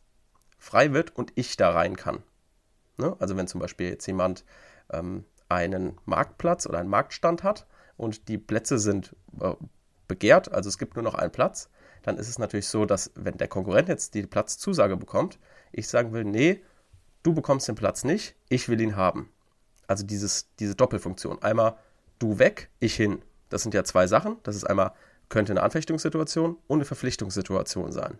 frei 0.57 0.93
wird 0.93 1.15
und 1.15 1.31
ich 1.35 1.55
da 1.55 1.71
rein 1.71 1.95
kann. 1.95 2.23
Ne? 2.97 3.15
Also 3.19 3.37
wenn 3.37 3.47
zum 3.47 3.61
Beispiel 3.61 3.89
jetzt 3.89 4.05
jemand 4.07 4.43
ähm, 4.91 5.25
einen 5.49 5.97
Marktplatz 6.05 6.65
oder 6.65 6.79
einen 6.79 6.89
Marktstand 6.89 7.43
hat 7.43 7.67
und 7.95 8.27
die 8.27 8.37
Plätze 8.37 8.79
sind 8.79 9.15
äh, 9.39 9.53
begehrt, 10.07 10.51
also 10.51 10.69
es 10.69 10.77
gibt 10.77 10.95
nur 10.95 11.03
noch 11.03 11.15
einen 11.15 11.31
Platz, 11.31 11.69
dann 12.03 12.17
ist 12.17 12.29
es 12.29 12.39
natürlich 12.39 12.67
so, 12.67 12.85
dass 12.85 13.11
wenn 13.15 13.37
der 13.37 13.47
Konkurrent 13.47 13.89
jetzt 13.89 14.13
die 14.13 14.25
Platzzusage 14.25 14.97
bekommt, 14.97 15.39
ich 15.71 15.87
sagen 15.87 16.13
will, 16.13 16.23
nee, 16.23 16.63
du 17.23 17.33
bekommst 17.33 17.67
den 17.67 17.75
Platz 17.75 18.03
nicht, 18.03 18.35
ich 18.49 18.69
will 18.69 18.79
ihn 18.81 18.95
haben. 18.95 19.29
Also 19.87 20.05
dieses, 20.05 20.47
diese 20.59 20.75
Doppelfunktion. 20.75 21.41
Einmal 21.41 21.77
du 22.19 22.39
weg, 22.39 22.69
ich 22.79 22.95
hin. 22.95 23.21
Das 23.49 23.63
sind 23.63 23.73
ja 23.73 23.83
zwei 23.83 24.07
Sachen. 24.07 24.37
Das 24.43 24.55
ist 24.55 24.65
einmal, 24.65 24.91
könnte 25.29 25.53
eine 25.53 25.63
Anfechtungssituation 25.63 26.57
und 26.67 26.77
eine 26.77 26.85
Verpflichtungssituation 26.85 27.91
sein. 27.91 28.19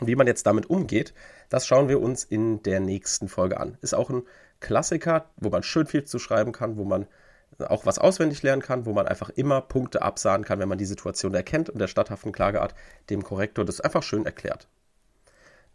Wie 0.00 0.16
man 0.16 0.26
jetzt 0.26 0.46
damit 0.46 0.68
umgeht, 0.68 1.14
das 1.48 1.66
schauen 1.66 1.88
wir 1.88 2.00
uns 2.00 2.24
in 2.24 2.62
der 2.62 2.80
nächsten 2.80 3.28
Folge 3.28 3.60
an. 3.60 3.78
Ist 3.82 3.94
auch 3.94 4.10
ein 4.10 4.22
Klassiker, 4.60 5.30
wo 5.36 5.50
man 5.50 5.62
schön 5.62 5.86
viel 5.86 6.04
zu 6.04 6.18
schreiben 6.18 6.52
kann, 6.52 6.76
wo 6.76 6.84
man 6.84 7.06
auch 7.58 7.86
was 7.86 7.98
auswendig 7.98 8.42
lernen 8.42 8.62
kann, 8.62 8.86
wo 8.86 8.92
man 8.92 9.06
einfach 9.06 9.28
immer 9.30 9.60
Punkte 9.60 10.02
absahen 10.02 10.44
kann, 10.44 10.58
wenn 10.58 10.68
man 10.68 10.78
die 10.78 10.86
Situation 10.86 11.34
erkennt 11.34 11.68
und 11.68 11.78
der 11.78 11.88
statthaften 11.88 12.32
Klageart 12.32 12.74
dem 13.10 13.22
Korrektor 13.22 13.64
das 13.64 13.80
einfach 13.80 14.02
schön 14.02 14.24
erklärt. 14.24 14.68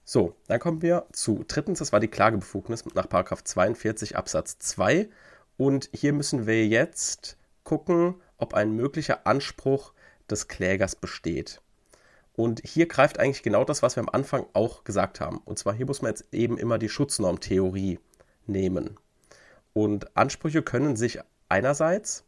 So, 0.09 0.37
dann 0.47 0.61
kommen 0.61 0.81
wir 0.81 1.05
zu 1.11 1.43
drittens, 1.45 1.79
das 1.79 1.91
war 1.91 1.99
die 1.99 2.07
Klagebefugnis 2.07 2.85
nach 2.95 3.07
42 3.09 4.15
Absatz 4.15 4.57
2 4.57 5.09
und 5.57 5.89
hier 5.91 6.13
müssen 6.13 6.47
wir 6.47 6.65
jetzt 6.65 7.35
gucken, 7.65 8.15
ob 8.37 8.53
ein 8.53 8.71
möglicher 8.71 9.27
Anspruch 9.27 9.91
des 10.29 10.47
Klägers 10.47 10.95
besteht. 10.95 11.61
Und 12.37 12.61
hier 12.63 12.87
greift 12.87 13.19
eigentlich 13.19 13.43
genau 13.43 13.65
das, 13.65 13.83
was 13.83 13.97
wir 13.97 14.03
am 14.03 14.07
Anfang 14.07 14.45
auch 14.53 14.85
gesagt 14.85 15.19
haben. 15.19 15.41
Und 15.43 15.59
zwar 15.59 15.73
hier 15.73 15.85
muss 15.85 16.01
man 16.01 16.11
jetzt 16.11 16.33
eben 16.33 16.57
immer 16.57 16.77
die 16.77 16.87
Schutznormtheorie 16.87 17.99
nehmen. 18.45 18.97
Und 19.73 20.15
Ansprüche 20.15 20.61
können 20.61 20.95
sich 20.95 21.19
einerseits 21.49 22.23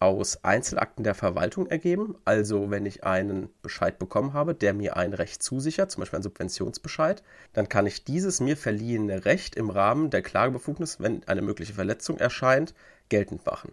aus 0.00 0.44
Einzelakten 0.44 1.02
der 1.04 1.14
Verwaltung 1.14 1.66
ergeben, 1.66 2.16
also 2.24 2.70
wenn 2.70 2.86
ich 2.86 3.04
einen 3.04 3.48
Bescheid 3.62 3.98
bekommen 3.98 4.32
habe, 4.32 4.54
der 4.54 4.74
mir 4.74 4.96
ein 4.96 5.12
Recht 5.12 5.42
zusichert, 5.42 5.90
zum 5.90 6.02
Beispiel 6.02 6.18
einen 6.18 6.22
Subventionsbescheid, 6.22 7.22
dann 7.52 7.68
kann 7.68 7.86
ich 7.86 8.04
dieses 8.04 8.40
mir 8.40 8.56
verliehene 8.56 9.24
Recht 9.24 9.56
im 9.56 9.70
Rahmen 9.70 10.10
der 10.10 10.22
Klagebefugnis, 10.22 11.00
wenn 11.00 11.26
eine 11.26 11.42
mögliche 11.42 11.74
Verletzung 11.74 12.18
erscheint, 12.18 12.74
geltend 13.08 13.44
machen. 13.44 13.72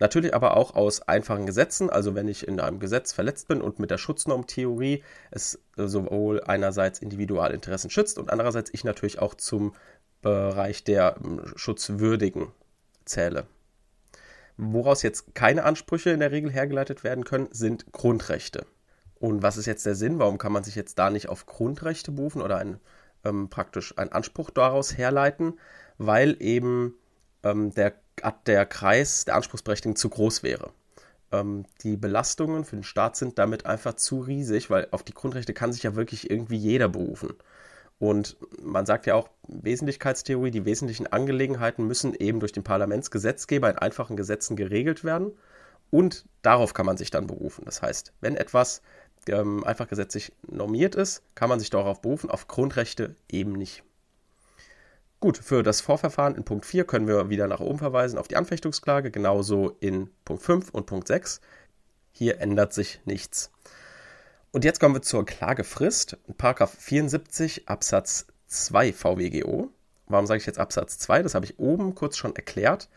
Natürlich 0.00 0.34
aber 0.34 0.56
auch 0.56 0.74
aus 0.76 1.02
einfachen 1.02 1.46
Gesetzen, 1.46 1.90
also 1.90 2.14
wenn 2.14 2.28
ich 2.28 2.46
in 2.46 2.60
einem 2.60 2.78
Gesetz 2.78 3.12
verletzt 3.12 3.48
bin 3.48 3.60
und 3.60 3.80
mit 3.80 3.90
der 3.90 3.98
Schutznormtheorie 3.98 5.02
es 5.30 5.60
sowohl 5.76 6.42
einerseits 6.44 7.00
Individualinteressen 7.00 7.90
schützt 7.90 8.18
und 8.18 8.30
andererseits 8.30 8.70
ich 8.72 8.84
natürlich 8.84 9.18
auch 9.18 9.34
zum 9.34 9.74
Bereich 10.22 10.84
der 10.84 11.16
ähm, 11.22 11.42
Schutzwürdigen 11.56 12.48
zähle. 13.04 13.46
Woraus 14.58 15.02
jetzt 15.02 15.34
keine 15.34 15.64
Ansprüche 15.64 16.10
in 16.10 16.20
der 16.20 16.32
Regel 16.32 16.50
hergeleitet 16.50 17.04
werden 17.04 17.24
können, 17.24 17.48
sind 17.52 17.92
Grundrechte. 17.92 18.66
Und 19.20 19.42
was 19.42 19.56
ist 19.56 19.66
jetzt 19.66 19.86
der 19.86 19.94
Sinn? 19.94 20.18
Warum 20.18 20.36
kann 20.36 20.52
man 20.52 20.64
sich 20.64 20.74
jetzt 20.74 20.98
da 20.98 21.10
nicht 21.10 21.28
auf 21.28 21.46
Grundrechte 21.46 22.12
berufen 22.12 22.42
oder 22.42 22.58
ein, 22.58 22.78
ähm, 23.24 23.48
praktisch 23.48 23.96
einen 23.96 24.12
Anspruch 24.12 24.50
daraus 24.50 24.98
herleiten? 24.98 25.58
Weil 25.96 26.36
eben 26.40 26.94
ähm, 27.42 27.72
der 27.72 27.94
der 28.46 28.66
Kreis 28.66 29.24
der 29.24 29.36
Anspruchsberechtigten 29.36 29.94
zu 29.94 30.08
groß 30.08 30.42
wäre. 30.42 30.72
Ähm, 31.30 31.66
die 31.82 31.96
Belastungen 31.96 32.64
für 32.64 32.76
den 32.76 32.82
Staat 32.82 33.16
sind 33.16 33.38
damit 33.38 33.66
einfach 33.66 33.94
zu 33.94 34.20
riesig, 34.20 34.70
weil 34.70 34.88
auf 34.90 35.02
die 35.02 35.14
Grundrechte 35.14 35.54
kann 35.54 35.72
sich 35.72 35.82
ja 35.82 35.94
wirklich 35.94 36.30
irgendwie 36.30 36.56
jeder 36.56 36.88
berufen. 36.88 37.34
Und 37.98 38.36
man 38.62 38.86
sagt 38.86 39.06
ja 39.06 39.14
auch 39.14 39.28
Wesentlichkeitstheorie, 39.48 40.52
die 40.52 40.64
wesentlichen 40.64 41.08
Angelegenheiten 41.08 41.86
müssen 41.86 42.14
eben 42.14 42.38
durch 42.38 42.52
den 42.52 42.62
Parlamentsgesetzgeber 42.62 43.70
in 43.70 43.78
einfachen 43.78 44.16
Gesetzen 44.16 44.54
geregelt 44.54 45.02
werden. 45.02 45.32
Und 45.90 46.26
darauf 46.42 46.74
kann 46.74 46.86
man 46.86 46.96
sich 46.96 47.10
dann 47.10 47.26
berufen. 47.26 47.64
Das 47.64 47.82
heißt, 47.82 48.12
wenn 48.20 48.36
etwas 48.36 48.82
ähm, 49.26 49.64
einfach 49.64 49.88
gesetzlich 49.88 50.32
normiert 50.46 50.94
ist, 50.94 51.22
kann 51.34 51.48
man 51.48 51.58
sich 51.58 51.70
darauf 51.70 52.00
berufen, 52.00 52.30
auf 52.30 52.46
Grundrechte 52.46 53.16
eben 53.28 53.52
nicht. 53.52 53.82
Gut, 55.20 55.36
für 55.36 55.64
das 55.64 55.80
Vorverfahren 55.80 56.36
in 56.36 56.44
Punkt 56.44 56.64
4 56.64 56.84
können 56.84 57.08
wir 57.08 57.28
wieder 57.28 57.48
nach 57.48 57.58
oben 57.58 57.78
verweisen 57.78 58.18
auf 58.18 58.28
die 58.28 58.36
Anfechtungsklage, 58.36 59.10
genauso 59.10 59.76
in 59.80 60.10
Punkt 60.24 60.44
5 60.44 60.70
und 60.70 60.86
Punkt 60.86 61.08
6. 61.08 61.40
Hier 62.12 62.40
ändert 62.40 62.72
sich 62.72 63.00
nichts. 63.04 63.50
Und 64.50 64.64
jetzt 64.64 64.80
kommen 64.80 64.94
wir 64.94 65.02
zur 65.02 65.26
Klagefrist. 65.26 66.16
Paragraph 66.38 66.74
74 66.78 67.68
Absatz 67.68 68.26
2 68.46 68.94
VWGO. 68.94 69.68
Warum 70.06 70.26
sage 70.26 70.38
ich 70.38 70.46
jetzt 70.46 70.58
Absatz 70.58 70.98
2? 70.98 71.22
Das 71.22 71.34
habe 71.34 71.44
ich 71.44 71.58
oben 71.58 71.94
kurz 71.94 72.16
schon 72.16 72.34
erklärt. 72.34 72.88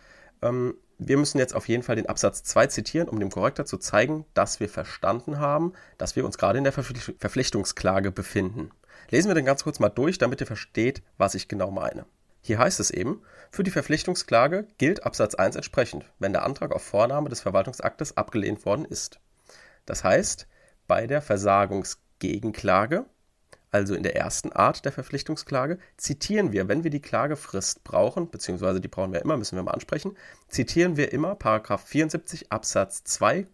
Ähm, 0.41 0.75
wir 0.97 1.17
müssen 1.17 1.39
jetzt 1.39 1.53
auf 1.53 1.67
jeden 1.67 1.83
Fall 1.83 1.97
den 1.97 2.07
Absatz 2.07 2.43
2 2.43 2.67
zitieren, 2.67 3.09
um 3.09 3.19
dem 3.19 3.29
Korrektor 3.29 3.65
zu 3.65 3.77
zeigen, 3.77 4.23
dass 4.33 4.61
wir 4.61 4.69
verstanden 4.69 5.39
haben, 5.39 5.73
dass 5.97 6.15
wir 6.15 6.23
uns 6.23 6.37
gerade 6.37 6.57
in 6.57 6.63
der 6.63 6.71
Verpflichtungsklage 6.71 8.11
befinden. 8.11 8.71
Lesen 9.09 9.29
wir 9.29 9.35
den 9.35 9.45
ganz 9.45 9.63
kurz 9.65 9.79
mal 9.79 9.89
durch, 9.89 10.17
damit 10.17 10.39
ihr 10.39 10.47
versteht, 10.47 11.03
was 11.17 11.35
ich 11.35 11.49
genau 11.49 11.69
meine. 11.69 12.05
Hier 12.41 12.59
heißt 12.59 12.79
es 12.79 12.91
eben, 12.91 13.23
für 13.51 13.63
die 13.63 13.71
Verpflichtungsklage 13.71 14.67
gilt 14.77 15.03
Absatz 15.03 15.35
1 15.35 15.57
entsprechend, 15.57 16.05
wenn 16.17 16.31
der 16.31 16.43
Antrag 16.43 16.71
auf 16.71 16.81
Vornahme 16.81 17.27
des 17.27 17.41
Verwaltungsaktes 17.41 18.15
abgelehnt 18.15 18.65
worden 18.65 18.85
ist. 18.85 19.19
Das 19.85 20.05
heißt, 20.05 20.47
bei 20.91 21.07
der 21.07 21.21
Versagungsgegenklage, 21.21 23.05
also 23.69 23.95
in 23.95 24.03
der 24.03 24.17
ersten 24.17 24.51
Art 24.51 24.83
der 24.83 24.91
Verpflichtungsklage, 24.91 25.79
zitieren 25.95 26.51
wir, 26.51 26.67
wenn 26.67 26.83
wir 26.83 26.91
die 26.91 26.99
Klagefrist 26.99 27.85
brauchen, 27.85 28.29
beziehungsweise 28.29 28.81
die 28.81 28.89
brauchen 28.89 29.13
wir 29.13 29.21
immer, 29.21 29.37
müssen 29.37 29.55
wir 29.55 29.63
mal 29.63 29.71
ansprechen, 29.71 30.17
zitieren 30.49 30.97
wir 30.97 31.13
immer 31.13 31.37
74 31.37 32.51
Absatz 32.51 33.05
2, 33.05 33.47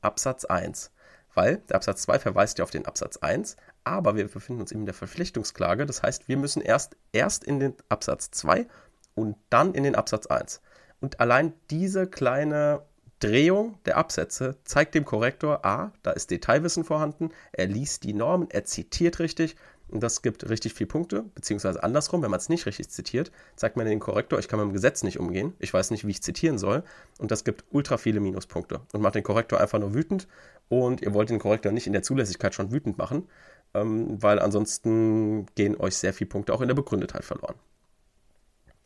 Absatz 0.00 0.44
1 0.44 0.92
weil 1.34 1.56
der 1.68 1.74
Absatz 1.74 2.02
2 2.02 2.20
verweist 2.20 2.58
ja 2.58 2.62
auf 2.62 2.70
den 2.70 2.86
Absatz 2.86 3.16
1, 3.16 3.56
aber 3.82 4.14
wir 4.14 4.28
befinden 4.28 4.60
uns 4.62 4.70
eben 4.70 4.82
in 4.82 4.86
der 4.86 4.94
Verpflichtungsklage. 4.94 5.86
Das 5.86 6.04
heißt, 6.04 6.28
wir 6.28 6.36
müssen 6.36 6.62
erst, 6.62 6.96
erst 7.12 7.42
in 7.42 7.58
den 7.58 7.74
Absatz 7.88 8.30
2 8.30 8.68
und 9.16 9.36
dann 9.50 9.74
in 9.74 9.82
den 9.82 9.96
Absatz 9.96 10.26
1. 10.26 10.62
Und 11.00 11.18
allein 11.18 11.52
diese 11.68 12.06
kleine 12.06 12.86
Drehung 13.20 13.78
der 13.86 13.96
Absätze 13.96 14.56
zeigt 14.64 14.94
dem 14.94 15.04
Korrektor, 15.04 15.64
a, 15.64 15.92
da 16.02 16.10
ist 16.10 16.30
Detailwissen 16.30 16.84
vorhanden, 16.84 17.30
er 17.52 17.66
liest 17.66 18.04
die 18.04 18.12
Normen, 18.12 18.50
er 18.50 18.64
zitiert 18.64 19.20
richtig 19.20 19.56
und 19.88 20.02
das 20.02 20.20
gibt 20.20 20.48
richtig 20.50 20.74
viele 20.74 20.88
Punkte, 20.88 21.22
beziehungsweise 21.34 21.82
andersrum, 21.82 22.22
wenn 22.22 22.30
man 22.30 22.40
es 22.40 22.50
nicht 22.50 22.66
richtig 22.66 22.90
zitiert, 22.90 23.30
zeigt 23.54 23.76
man 23.76 23.86
den 23.86 24.00
Korrektor, 24.00 24.38
ich 24.38 24.48
kann 24.48 24.58
mit 24.58 24.68
dem 24.68 24.74
Gesetz 24.74 25.02
nicht 25.02 25.18
umgehen, 25.18 25.54
ich 25.60 25.72
weiß 25.72 25.92
nicht, 25.92 26.06
wie 26.06 26.10
ich 26.10 26.22
zitieren 26.22 26.58
soll 26.58 26.82
und 27.18 27.30
das 27.30 27.44
gibt 27.44 27.64
ultra 27.70 27.96
viele 27.96 28.20
Minuspunkte 28.20 28.80
und 28.92 29.00
macht 29.00 29.14
den 29.14 29.22
Korrektor 29.22 29.60
einfach 29.60 29.78
nur 29.78 29.94
wütend 29.94 30.28
und 30.68 31.00
ihr 31.00 31.14
wollt 31.14 31.30
den 31.30 31.38
Korrektor 31.38 31.72
nicht 31.72 31.86
in 31.86 31.94
der 31.94 32.02
Zulässigkeit 32.02 32.54
schon 32.54 32.70
wütend 32.70 32.98
machen, 32.98 33.28
ähm, 33.72 34.22
weil 34.22 34.40
ansonsten 34.40 35.46
gehen 35.54 35.80
euch 35.80 35.96
sehr 35.96 36.12
viele 36.12 36.28
Punkte 36.28 36.52
auch 36.52 36.60
in 36.60 36.68
der 36.68 36.74
Begründetheit 36.74 37.24
verloren. 37.24 37.54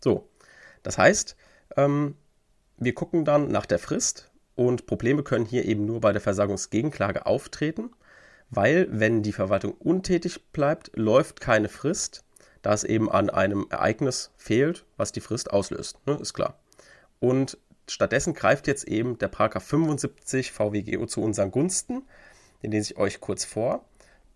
So, 0.02 0.28
das 0.82 0.98
heißt, 0.98 1.36
ähm, 1.76 2.14
wir 2.80 2.94
gucken 2.94 3.24
dann 3.24 3.52
nach 3.52 3.66
der 3.66 3.78
Frist 3.78 4.30
und 4.56 4.86
Probleme 4.86 5.22
können 5.22 5.46
hier 5.46 5.64
eben 5.64 5.86
nur 5.86 6.00
bei 6.00 6.12
der 6.12 6.20
Versagungsgegenklage 6.20 7.26
auftreten 7.26 7.90
weil 8.50 8.88
wenn 8.90 9.22
die 9.22 9.32
Verwaltung 9.32 9.72
untätig 9.72 10.44
bleibt, 10.52 10.90
läuft 10.94 11.40
keine 11.40 11.68
Frist, 11.68 12.24
da 12.62 12.74
es 12.74 12.84
eben 12.84 13.10
an 13.10 13.30
einem 13.30 13.66
Ereignis 13.70 14.32
fehlt, 14.36 14.84
was 14.96 15.12
die 15.12 15.20
Frist 15.20 15.52
auslöst. 15.52 15.98
Ne, 16.06 16.14
ist 16.20 16.34
klar. 16.34 16.58
Und 17.20 17.58
stattdessen 17.88 18.34
greift 18.34 18.66
jetzt 18.66 18.84
eben 18.84 19.18
der 19.18 19.28
Paragraph 19.28 19.64
75 19.64 20.52
VWGO 20.52 21.06
zu 21.06 21.22
unseren 21.22 21.52
Gunsten. 21.52 22.02
Den 22.62 22.72
lese 22.72 22.92
ich 22.92 22.98
euch 22.98 23.20
kurz 23.20 23.44
vor. 23.44 23.84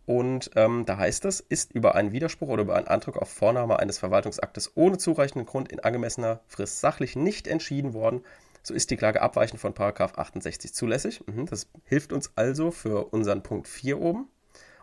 Und 0.07 0.51
ähm, 0.55 0.85
da 0.85 0.99
heißt 0.99 1.25
es, 1.25 1.41
ist 1.41 1.73
über 1.73 1.95
einen 1.95 2.13
Widerspruch 2.13 2.49
oder 2.49 2.63
über 2.63 2.77
einen 2.77 2.89
Antrag 2.89 3.17
auf 3.17 3.31
Vornahme 3.31 3.79
eines 3.79 3.99
Verwaltungsaktes 3.99 4.73
ohne 4.75 4.99
zureichenden 4.99 5.47
Grund 5.47 5.73
in 5.73 5.81
angemessener 5.81 6.41
Frist 6.47 6.81
sachlich 6.81 7.17
nicht 7.17 7.47
entschieden 7.47 7.95
worden, 7.95 8.23
so 8.63 8.73
ist 8.73 8.91
die 8.91 8.97
Klage 8.97 9.21
abweichend 9.21 9.61
von 9.61 9.75
68 9.79 10.73
zulässig. 10.73 11.23
Mhm, 11.27 11.47
das 11.47 11.69
hilft 11.85 12.13
uns 12.15 12.33
also 12.35 12.71
für 12.71 13.13
unseren 13.13 13.43
Punkt 13.43 13.69
4 13.69 14.01
oben. 14.01 14.29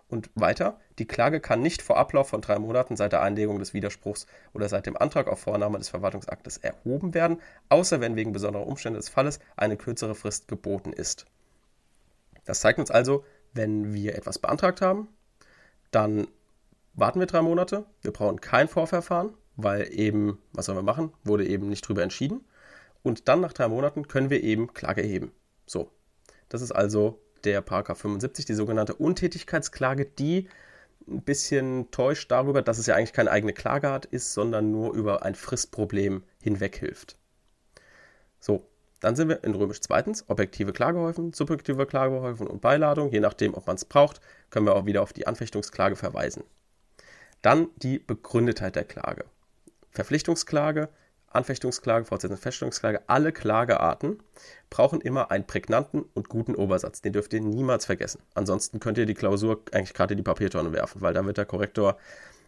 Und 0.08 0.30
weiter, 0.36 0.80
die 1.00 1.08
Klage 1.08 1.40
kann 1.40 1.62
nicht 1.62 1.82
vor 1.82 1.98
Ablauf 1.98 2.30
von 2.30 2.42
drei 2.42 2.60
Monaten 2.60 2.96
seit 2.98 3.14
der 3.14 3.22
Einlegung 3.22 3.60
des 3.60 3.74
Widerspruchs 3.74 4.28
oder 4.54 4.68
seit 4.68 4.86
dem 4.86 4.98
Antrag 4.98 5.28
auf 5.28 5.40
Vornahme 5.40 5.78
des 5.78 5.90
Verwaltungsaktes 5.90 6.58
erhoben 6.58 7.14
werden, 7.14 7.40
außer 7.70 8.02
wenn 8.02 8.18
wegen 8.18 8.34
besonderer 8.34 8.68
Umstände 8.68 9.00
des 9.00 9.10
Falles 9.10 9.40
eine 9.56 9.78
kürzere 9.78 10.14
Frist 10.14 10.48
geboten 10.48 10.92
ist. 10.92 11.26
Das 12.44 12.60
zeigt 12.60 12.78
uns 12.78 12.92
also, 12.92 13.24
wenn 13.54 13.94
wir 13.94 14.16
etwas 14.16 14.40
beantragt 14.40 14.82
haben, 14.82 15.08
dann 15.92 16.28
warten 16.94 17.20
wir 17.20 17.28
drei 17.28 17.42
Monate. 17.42 17.86
Wir 18.02 18.12
brauchen 18.12 18.42
kein 18.42 18.68
Vorverfahren, 18.68 19.34
weil 19.56 19.88
eben, 19.92 20.40
was 20.54 20.66
sollen 20.66 20.78
wir 20.78 20.84
machen, 20.84 21.14
wurde 21.24 21.46
eben 21.46 21.70
nicht 21.70 21.88
drüber 21.88 22.04
entschieden 22.04 22.46
und 23.04 23.28
dann 23.28 23.42
nach 23.42 23.54
drei 23.54 23.68
Monaten 23.68 24.08
können 24.08 24.30
wir 24.30 24.44
eben 24.44 24.74
Klage 24.74 25.02
erheben. 25.02 25.32
So, 25.66 25.92
das 26.50 26.62
ist 26.62 26.72
also 26.72 27.22
der 27.44 27.62
Paragraph 27.62 28.00
75, 28.00 28.46
die 28.46 28.54
sogenannte 28.54 28.94
Untätigkeitsklage, 28.96 30.06
die 30.06 30.48
ein 31.08 31.24
bisschen 31.24 31.90
täuscht 31.92 32.30
darüber, 32.30 32.62
dass 32.62 32.78
es 32.78 32.86
ja 32.86 32.96
eigentlich 32.96 33.14
keine 33.14 33.32
eigene 33.32 33.54
Klageart 33.54 34.06
ist, 34.06 34.34
sondern 34.34 34.72
nur 34.72 34.94
über 34.94 35.24
ein 35.24 35.36
Fristproblem 35.36 36.24
hinweg 36.42 36.78
hilft. 36.78 37.18
So, 38.40 38.68
dann 39.02 39.16
sind 39.16 39.30
wir 39.30 39.44
in 39.44 39.54
Römisch 39.56 39.82
zweitens, 39.82 40.24
objektive 40.30 40.72
Klagehäufen, 40.72 41.34
subjektive 41.34 41.86
Klagehäufen 41.86 42.48
und 42.48 42.62
Beiladung. 42.62 43.12
Je 43.12 43.20
nachdem, 43.20 43.56
ob 43.56 43.68
man 43.68 43.76
es 43.76 43.84
braucht, 43.84 44.22
können 44.52 44.66
wir 44.66 44.76
auch 44.76 44.86
wieder 44.86 45.02
auf 45.02 45.12
die 45.12 45.28
Anfechtungsklage 45.28 45.96
verweisen. 45.96 46.44
Dann 47.42 47.68
die 47.78 47.98
Begründetheit 47.98 48.76
der 48.76 48.84
Klage. 48.86 49.26
Verpflichtungsklage, 49.90 50.88
Anfechtungsklage, 51.28 52.06
Fortsetzung 52.06 52.38
Feststellungsklage, 52.38 53.02
alle 53.08 53.32
Klagearten 53.32 54.22
brauchen 54.70 55.02
immer 55.02 55.32
einen 55.32 55.48
prägnanten 55.48 56.06
und 56.14 56.30
guten 56.30 56.56
Obersatz. 56.56 57.02
Den 57.02 57.14
dürft 57.14 57.34
ihr 57.34 57.42
niemals 57.42 57.86
vergessen. 57.86 58.22
Ansonsten 58.36 58.80
könnt 58.80 59.00
ihr 59.00 59.08
die 59.08 59.16
Klausur 59.16 59.62
eigentlich 59.72 59.96
gerade 59.96 60.14
in 60.14 60.18
die 60.18 60.24
Papiertonne 60.24 60.74
werfen, 60.74 61.02
weil 61.02 61.14
da 61.14 61.26
wird 61.26 61.38
der 61.38 61.46
Korrektor 61.46 61.98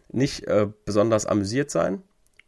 nicht 0.08 0.46
äh, 0.46 0.68
besonders 0.84 1.26
amüsiert 1.26 1.70
sein. 1.70 2.02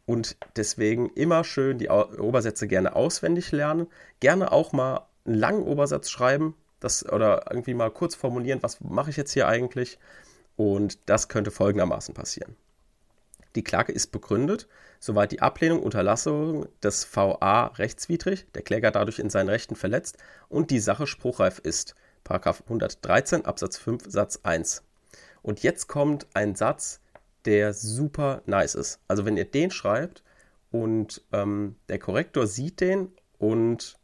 Und 0.07 0.37
deswegen 0.55 1.09
immer 1.11 1.43
schön 1.43 1.77
die 1.77 1.89
Obersätze 1.89 2.67
gerne 2.67 2.95
auswendig 2.95 3.51
lernen. 3.51 3.87
Gerne 4.19 4.51
auch 4.51 4.71
mal 4.71 5.05
einen 5.25 5.35
langen 5.35 5.63
Obersatz 5.63 6.09
schreiben 6.09 6.55
das, 6.79 7.05
oder 7.05 7.45
irgendwie 7.49 7.73
mal 7.73 7.91
kurz 7.91 8.15
formulieren, 8.15 8.63
was 8.63 8.81
mache 8.81 9.09
ich 9.09 9.17
jetzt 9.17 9.33
hier 9.33 9.47
eigentlich. 9.47 9.99
Und 10.55 10.97
das 11.07 11.27
könnte 11.27 11.51
folgendermaßen 11.51 12.13
passieren. 12.13 12.55
Die 13.55 13.63
Klage 13.63 13.91
ist 13.91 14.11
begründet, 14.11 14.67
soweit 14.99 15.31
die 15.31 15.41
Ablehnung, 15.41 15.81
Unterlassung 15.81 16.67
des 16.83 17.07
VA 17.15 17.67
rechtswidrig, 17.67 18.45
der 18.53 18.61
Kläger 18.61 18.91
dadurch 18.91 19.19
in 19.19 19.29
seinen 19.29 19.49
Rechten 19.49 19.75
verletzt 19.75 20.17
und 20.49 20.71
die 20.71 20.79
Sache 20.79 21.07
spruchreif 21.07 21.59
ist. 21.59 21.95
113 22.29 23.45
Absatz 23.45 23.77
5 23.77 24.05
Satz 24.07 24.39
1. 24.43 24.83
Und 25.41 25.63
jetzt 25.63 25.87
kommt 25.87 26.27
ein 26.33 26.55
Satz, 26.55 26.99
der 27.47 27.73
super 27.73 28.43
nice 28.45 28.75
ist. 28.75 28.99
Also 29.07 29.25
wenn 29.25 29.37
ihr 29.37 29.45
den 29.45 29.71
schreibt 29.71 30.23
und 30.69 31.23
ähm, 31.31 31.77
der 31.89 31.97
Korrektor 31.97 32.45
sieht 32.45 32.81
den 32.81 33.13
und 33.39 33.97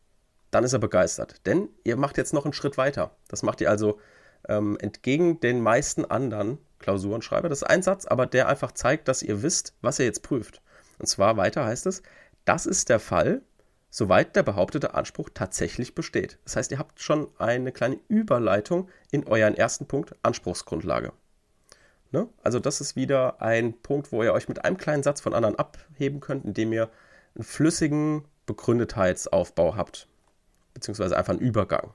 dann 0.49 0.63
ist 0.63 0.73
er 0.73 0.79
begeistert. 0.79 1.45
Denn 1.45 1.69
ihr 1.83 1.97
macht 1.97 2.17
jetzt 2.17 2.33
noch 2.33 2.45
einen 2.45 2.53
Schritt 2.53 2.77
weiter. 2.77 3.15
Das 3.27 3.43
macht 3.43 3.59
ihr 3.59 3.69
also 3.69 3.99
ähm, 4.47 4.77
entgegen 4.79 5.39
den 5.41 5.61
meisten 5.61 6.05
anderen 6.05 6.57
Klausurenschreiber. 6.79 7.49
Das 7.49 7.63
ist 7.63 7.69
ein 7.69 7.83
Satz, 7.83 8.05
aber 8.05 8.25
der 8.25 8.47
einfach 8.47 8.71
zeigt, 8.71 9.07
dass 9.07 9.23
ihr 9.23 9.43
wisst, 9.43 9.75
was 9.81 9.99
ihr 9.99 10.05
jetzt 10.05 10.23
prüft. 10.23 10.61
Und 10.99 11.07
zwar 11.07 11.37
weiter 11.37 11.65
heißt 11.65 11.85
es, 11.85 12.01
das 12.45 12.65
ist 12.65 12.89
der 12.89 12.99
Fall, 12.99 13.41
soweit 13.89 14.35
der 14.35 14.43
behauptete 14.43 14.93
Anspruch 14.93 15.29
tatsächlich 15.33 15.95
besteht. 15.95 16.39
Das 16.45 16.55
heißt, 16.55 16.71
ihr 16.71 16.79
habt 16.79 17.01
schon 17.01 17.29
eine 17.39 17.71
kleine 17.71 17.99
Überleitung 18.07 18.89
in 19.11 19.27
euren 19.27 19.55
ersten 19.55 19.85
Punkt 19.85 20.15
Anspruchsgrundlage. 20.23 21.13
Ne? 22.13 22.29
Also 22.43 22.59
das 22.59 22.79
ist 22.79 22.95
wieder 22.95 23.41
ein 23.41 23.73
Punkt, 23.73 24.11
wo 24.11 24.21
ihr 24.23 24.33
euch 24.33 24.47
mit 24.47 24.63
einem 24.63 24.77
kleinen 24.77 25.01
Satz 25.01 25.19
von 25.19 25.33
anderen 25.33 25.57
abheben 25.57 26.19
könnt, 26.19 26.45
indem 26.45 26.71
ihr 26.71 26.89
einen 27.35 27.43
flüssigen 27.43 28.23
Begründetheitsaufbau 28.45 29.75
habt, 29.75 30.07
beziehungsweise 30.75 31.17
einfach 31.17 31.33
einen 31.33 31.41
Übergang. 31.41 31.91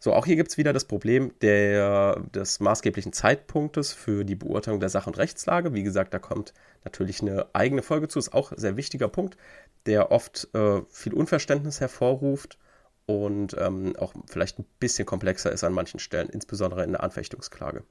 So, 0.00 0.14
auch 0.14 0.24
hier 0.24 0.36
gibt 0.36 0.50
es 0.50 0.56
wieder 0.56 0.72
das 0.72 0.84
Problem 0.84 1.32
der, 1.42 2.20
des 2.32 2.60
maßgeblichen 2.60 3.12
Zeitpunktes 3.12 3.92
für 3.92 4.24
die 4.24 4.36
Beurteilung 4.36 4.80
der 4.80 4.88
Sach- 4.88 5.08
und 5.08 5.18
Rechtslage. 5.18 5.74
Wie 5.74 5.82
gesagt, 5.82 6.14
da 6.14 6.18
kommt 6.18 6.54
natürlich 6.84 7.20
eine 7.20 7.46
eigene 7.52 7.82
Folge 7.82 8.08
zu, 8.08 8.18
ist 8.18 8.32
auch 8.32 8.52
ein 8.52 8.58
sehr 8.58 8.76
wichtiger 8.76 9.08
Punkt, 9.08 9.36
der 9.86 10.12
oft 10.12 10.48
äh, 10.54 10.80
viel 10.88 11.12
Unverständnis 11.12 11.80
hervorruft 11.80 12.58
und 13.06 13.54
ähm, 13.58 13.96
auch 13.98 14.14
vielleicht 14.28 14.60
ein 14.60 14.66
bisschen 14.78 15.04
komplexer 15.04 15.52
ist 15.52 15.64
an 15.64 15.72
manchen 15.74 15.98
Stellen, 15.98 16.28
insbesondere 16.28 16.84
in 16.84 16.92
der 16.92 17.02
Anfechtungsklage. 17.02 17.82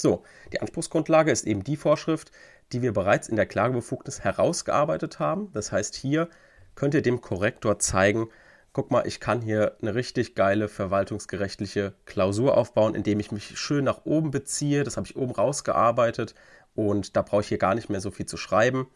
So, 0.00 0.22
die 0.52 0.60
Anspruchsgrundlage 0.60 1.30
ist 1.30 1.46
eben 1.46 1.64
die 1.64 1.76
Vorschrift, 1.76 2.30
die 2.72 2.82
wir 2.82 2.92
bereits 2.92 3.28
in 3.28 3.36
der 3.36 3.46
Klagebefugnis 3.46 4.20
herausgearbeitet 4.20 5.18
haben. 5.18 5.52
Das 5.52 5.72
heißt, 5.72 5.94
hier 5.94 6.28
könnt 6.74 6.94
ihr 6.94 7.02
dem 7.02 7.20
Korrektor 7.20 7.78
zeigen, 7.78 8.28
guck 8.72 8.90
mal, 8.90 9.06
ich 9.06 9.20
kann 9.20 9.40
hier 9.40 9.76
eine 9.80 9.94
richtig 9.94 10.34
geile 10.34 10.68
verwaltungsgerechtliche 10.68 11.94
Klausur 12.06 12.56
aufbauen, 12.58 12.94
indem 12.94 13.20
ich 13.20 13.30
mich 13.30 13.56
schön 13.58 13.84
nach 13.84 14.04
oben 14.04 14.30
beziehe. 14.32 14.82
Das 14.82 14.96
habe 14.96 15.06
ich 15.06 15.16
oben 15.16 15.32
rausgearbeitet 15.32 16.34
und 16.74 17.16
da 17.16 17.22
brauche 17.22 17.42
ich 17.42 17.48
hier 17.48 17.58
gar 17.58 17.76
nicht 17.76 17.88
mehr 17.88 18.00
so 18.00 18.10
viel 18.10 18.26
zu 18.26 18.36
schreiben. 18.36 18.88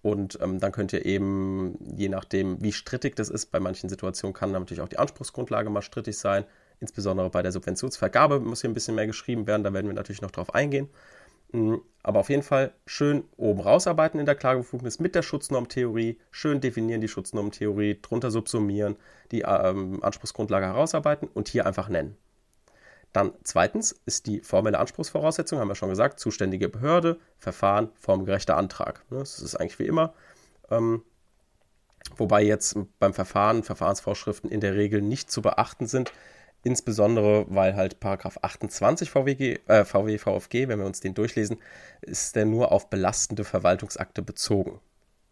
Und 0.00 0.38
ähm, 0.40 0.60
dann 0.60 0.72
könnt 0.72 0.92
ihr 0.92 1.04
eben, 1.04 1.76
je 1.96 2.08
nachdem, 2.08 2.62
wie 2.62 2.72
strittig 2.72 3.16
das 3.16 3.28
ist, 3.28 3.46
bei 3.46 3.60
manchen 3.60 3.90
Situationen 3.90 4.32
kann 4.32 4.52
natürlich 4.52 4.80
auch 4.80 4.88
die 4.88 4.98
Anspruchsgrundlage 4.98 5.70
mal 5.70 5.82
strittig 5.82 6.16
sein. 6.16 6.44
Insbesondere 6.80 7.30
bei 7.30 7.42
der 7.42 7.52
Subventionsvergabe 7.52 8.40
muss 8.40 8.60
hier 8.60 8.70
ein 8.70 8.74
bisschen 8.74 8.94
mehr 8.94 9.06
geschrieben 9.06 9.46
werden. 9.46 9.64
Da 9.64 9.72
werden 9.72 9.86
wir 9.86 9.94
natürlich 9.94 10.22
noch 10.22 10.30
drauf 10.30 10.54
eingehen. 10.54 10.88
Mm, 11.52 11.76
aber 12.02 12.20
auf 12.20 12.28
jeden 12.28 12.42
Fall 12.42 12.72
schön 12.86 13.24
oben 13.36 13.60
rausarbeiten 13.60 14.20
in 14.20 14.26
der 14.26 14.34
Klagebefugnis 14.34 14.98
mit 14.98 15.14
der 15.14 15.22
Schutznormtheorie, 15.22 16.18
schön 16.30 16.60
definieren 16.60 17.00
die 17.00 17.08
Schutznormtheorie, 17.08 18.00
drunter 18.02 18.30
subsumieren, 18.30 18.96
die 19.30 19.42
ähm, 19.42 20.02
Anspruchsgrundlage 20.02 20.66
herausarbeiten 20.66 21.28
und 21.32 21.48
hier 21.48 21.66
einfach 21.66 21.88
nennen. 21.88 22.16
Dann 23.14 23.32
zweitens 23.42 23.98
ist 24.04 24.26
die 24.26 24.40
formelle 24.40 24.78
Anspruchsvoraussetzung, 24.78 25.58
haben 25.58 25.68
wir 25.68 25.74
schon 25.74 25.88
gesagt, 25.88 26.20
zuständige 26.20 26.68
Behörde, 26.68 27.18
Verfahren, 27.38 27.90
formgerechter 27.94 28.56
Antrag. 28.56 29.04
Ne, 29.10 29.18
das 29.18 29.40
ist 29.40 29.56
eigentlich 29.56 29.78
wie 29.78 29.86
immer. 29.86 30.12
Ähm, 30.70 31.02
wobei 32.16 32.42
jetzt 32.42 32.76
beim 32.98 33.14
Verfahren 33.14 33.62
Verfahrensvorschriften 33.62 34.50
in 34.50 34.60
der 34.60 34.74
Regel 34.76 35.00
nicht 35.00 35.30
zu 35.30 35.40
beachten 35.40 35.86
sind, 35.86 36.12
Insbesondere, 36.64 37.46
weil 37.48 37.76
halt 37.76 38.00
Paragraph 38.00 38.38
28 38.42 39.10
VWG, 39.10 39.60
äh, 39.68 39.84
VW 39.84 40.18
VfG, 40.18 40.68
wenn 40.68 40.80
wir 40.80 40.86
uns 40.86 41.00
den 41.00 41.14
durchlesen, 41.14 41.58
ist 42.00 42.34
der 42.34 42.46
nur 42.46 42.72
auf 42.72 42.90
belastende 42.90 43.44
Verwaltungsakte 43.44 44.22
bezogen. 44.22 44.80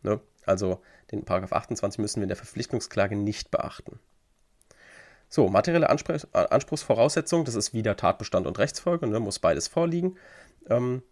Ne? 0.03 0.21
Also 0.45 0.81
den 1.11 1.25
Paragraph 1.25 1.53
28 1.53 1.99
müssen 1.99 2.21
wir 2.21 2.25
in 2.25 2.29
der 2.29 2.37
Verpflichtungsklage 2.37 3.17
nicht 3.17 3.51
beachten. 3.51 3.99
So, 5.29 5.49
materielle 5.49 5.91
Anspr 5.91 6.19
Anspruchsvoraussetzung, 6.33 7.45
das 7.45 7.57
ist 7.57 7.75
wieder 7.75 7.97
Tatbestand 7.97 8.47
und 8.47 8.59
Rechtsfolge, 8.59 9.09
ne, 9.09 9.19
muss 9.19 9.41
beides 9.41 9.67
vorliegen. 9.67 10.17
Ähm, 10.69 11.03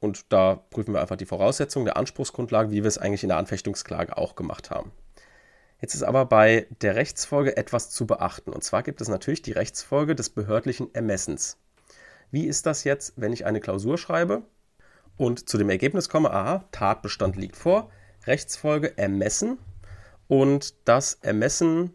und 0.00 0.32
da 0.32 0.54
prüfen 0.70 0.94
wir 0.94 1.00
einfach 1.00 1.16
die 1.16 1.26
Voraussetzungen 1.26 1.84
der 1.84 1.96
Anspruchsgrundlage, 1.96 2.70
wie 2.70 2.84
wir 2.84 2.88
es 2.88 2.98
eigentlich 2.98 3.24
in 3.24 3.30
der 3.30 3.38
Anfechtungsklage 3.38 4.16
auch 4.16 4.36
gemacht 4.36 4.70
haben. 4.70 4.92
Jetzt 5.80 5.94
ist 5.94 6.02
aber 6.02 6.24
bei 6.24 6.66
der 6.80 6.96
Rechtsfolge 6.96 7.56
etwas 7.56 7.90
zu 7.90 8.06
beachten. 8.06 8.52
Und 8.52 8.64
zwar 8.64 8.82
gibt 8.82 9.00
es 9.00 9.08
natürlich 9.08 9.42
die 9.42 9.52
Rechtsfolge 9.52 10.14
des 10.16 10.30
behördlichen 10.30 10.92
Ermessens. 10.94 11.58
Wie 12.30 12.46
ist 12.46 12.66
das 12.66 12.84
jetzt, 12.84 13.14
wenn 13.16 13.32
ich 13.32 13.46
eine 13.46 13.60
Klausur 13.60 13.96
schreibe 13.96 14.42
und 15.16 15.48
zu 15.48 15.56
dem 15.56 15.70
Ergebnis 15.70 16.08
komme, 16.08 16.32
aha, 16.32 16.64
Tatbestand 16.72 17.36
liegt 17.36 17.56
vor, 17.56 17.90
Rechtsfolge 18.26 18.98
ermessen 18.98 19.58
und 20.26 20.74
das 20.84 21.14
Ermessen 21.22 21.94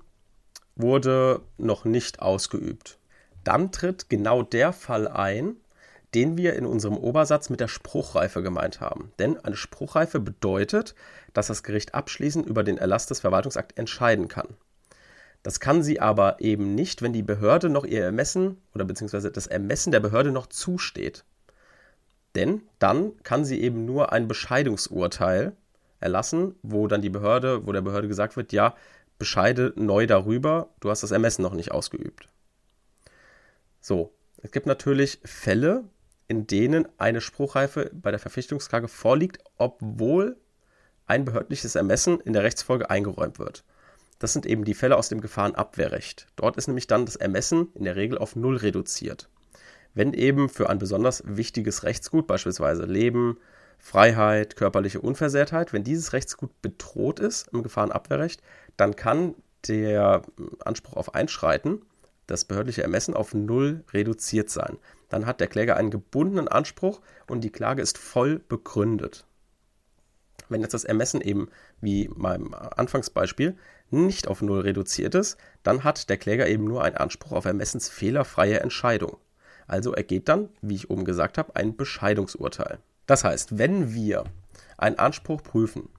wurde 0.76 1.42
noch 1.58 1.86
nicht 1.86 2.22
ausgeübt. 2.22 2.98
Dann 3.44 3.72
tritt 3.72 4.10
genau 4.10 4.42
der 4.42 4.74
Fall 4.74 5.08
ein, 5.08 5.58
den 6.14 6.38
wir 6.38 6.54
in 6.56 6.66
unserem 6.66 6.98
Obersatz 6.98 7.50
mit 7.50 7.60
der 7.60 7.68
Spruchreife 7.68 8.44
gemeint 8.44 8.82
haben. 8.82 9.12
Denn 9.20 9.38
eine 9.40 9.56
Spruchreife 9.56 10.20
bedeutet, 10.20 10.96
dass 11.34 11.48
das 11.48 11.64
Gericht 11.64 11.96
abschließend 11.96 12.46
über 12.46 12.64
den 12.64 12.78
Erlass 12.78 13.08
des 13.08 13.22
Verwaltungsakts 13.22 13.76
entscheiden 13.78 14.28
kann. 14.28 14.50
Das 15.44 15.60
kann 15.60 15.84
sie 15.84 16.00
aber 16.00 16.38
eben 16.40 16.74
nicht, 16.74 17.02
wenn 17.02 17.12
die 17.12 17.24
Behörde 17.24 17.70
noch 17.70 17.84
ihr 17.84 18.04
Ermessen 18.04 18.62
oder 18.74 18.86
beziehungsweise 18.86 19.30
das 19.30 19.48
Ermessen 19.48 19.92
der 19.92 20.00
Behörde 20.00 20.32
noch 20.32 20.48
zusteht. 20.48 21.26
Denn 22.36 22.64
dann 22.80 23.12
kann 23.24 23.44
sie 23.46 23.62
eben 23.62 23.86
nur 23.86 24.12
ein 24.12 24.28
Bescheidungsurteil 24.28 25.54
erlassen, 26.00 26.56
wo 26.64 26.88
dann 26.88 27.02
die 27.02 27.10
Behörde, 27.10 27.68
wo 27.68 27.72
der 27.72 27.82
Behörde 27.82 28.08
gesagt 28.08 28.38
wird, 28.38 28.54
ja, 28.54 28.76
bescheide 29.20 29.74
neu 29.76 30.08
darüber, 30.08 30.70
du 30.80 30.90
hast 30.90 31.04
das 31.04 31.12
Ermessen 31.12 31.44
noch 31.44 31.54
nicht 31.54 31.72
ausgeübt. 31.72 32.28
So, 33.80 34.14
es 34.42 34.52
gibt 34.52 34.66
natürlich 34.66 35.20
Fälle, 35.24 35.84
in 36.28 36.48
denen 36.48 36.88
eine 36.98 37.22
Spruchreife 37.22 37.92
bei 37.94 38.12
der 38.12 38.20
Verpflichtungsklage 38.20 38.88
vorliegt, 38.88 39.40
obwohl 39.58 40.38
ein 41.06 41.26
behördliches 41.26 41.76
Ermessen 41.76 42.20
in 42.22 42.34
der 42.34 42.44
Rechtsfolge 42.44 42.90
eingeräumt 42.90 43.40
wird. 43.40 43.64
Das 44.20 44.34
sind 44.34 44.46
eben 44.46 44.64
die 44.64 44.74
Fälle 44.74 44.96
aus 44.96 45.10
dem 45.10 45.20
Gefahrenabwehrrecht. 45.20 46.28
Dort 46.38 46.56
ist 46.56 46.68
nämlich 46.68 46.88
dann 46.88 47.06
das 47.06 47.18
Ermessen 47.18 47.68
in 47.74 47.84
der 47.84 47.96
Regel 47.96 48.18
auf 48.18 48.36
Null 48.36 48.58
reduziert. 48.58 49.30
Wenn 49.94 50.14
eben 50.14 50.50
für 50.50 50.70
ein 50.70 50.80
besonders 50.80 51.24
wichtiges 51.26 51.84
Rechtsgut, 51.84 52.26
beispielsweise 52.26 52.86
Leben, 52.86 53.38
Freiheit, 53.78 54.56
körperliche 54.56 55.02
Unversehrtheit, 55.02 55.74
wenn 55.74 55.84
dieses 55.84 56.14
Rechtsgut 56.14 56.62
bedroht 56.62 57.20
ist 57.20 57.50
im 57.50 57.64
Gefahrenabwehrrecht, 57.64 58.42
dann 58.78 58.96
kann 58.96 59.36
der 59.68 60.22
Anspruch 60.64 60.94
auf 60.94 61.14
Einschreiten, 61.16 61.82
das 62.26 62.46
behördliche 62.46 62.82
Ermessen 62.82 63.14
auf 63.14 63.34
Null 63.34 63.84
reduziert 63.92 64.50
sein 64.50 64.78
dann 65.14 65.28
hat 65.28 65.40
der 65.40 65.48
Kläger 65.48 65.78
einen 65.78 65.92
gebundenen 65.92 66.48
Anspruch 66.48 67.00
und 67.28 67.44
die 67.44 67.52
Klage 67.52 67.84
ist 67.84 68.00
voll 68.00 68.40
begründet. 68.40 69.28
Wenn 70.50 70.62
jetzt 70.62 70.74
das 70.74 70.86
Ermessen 70.86 71.22
eben, 71.22 71.50
wie 71.82 72.10
meinem 72.16 72.56
Anfangsbeispiel, 72.56 73.56
nicht 73.92 74.28
auf 74.28 74.42
Null 74.42 74.62
reduziert 74.62 75.14
ist, 75.14 75.38
dann 75.62 75.84
hat 75.84 76.10
der 76.10 76.18
Kläger 76.18 76.48
eben 76.48 76.64
nur 76.64 76.84
einen 76.84 76.98
Anspruch 76.98 77.32
auf 77.34 77.46
ermessensfehlerfreie 77.46 78.60
Entscheidung. 78.62 79.18
Also 79.68 79.94
ergeht 79.94 80.30
dann, 80.30 80.50
wie 80.62 80.76
ich 80.76 80.90
oben 80.90 81.06
gesagt 81.06 81.38
habe, 81.38 81.56
ein 81.56 81.76
Bescheidungsurteil. 81.76 82.80
Das 83.06 83.24
heißt, 83.24 83.60
wenn 83.60 83.94
wir 83.94 84.24
einen 84.78 84.98
Anspruch 84.98 85.44
prüfen, 85.44 85.90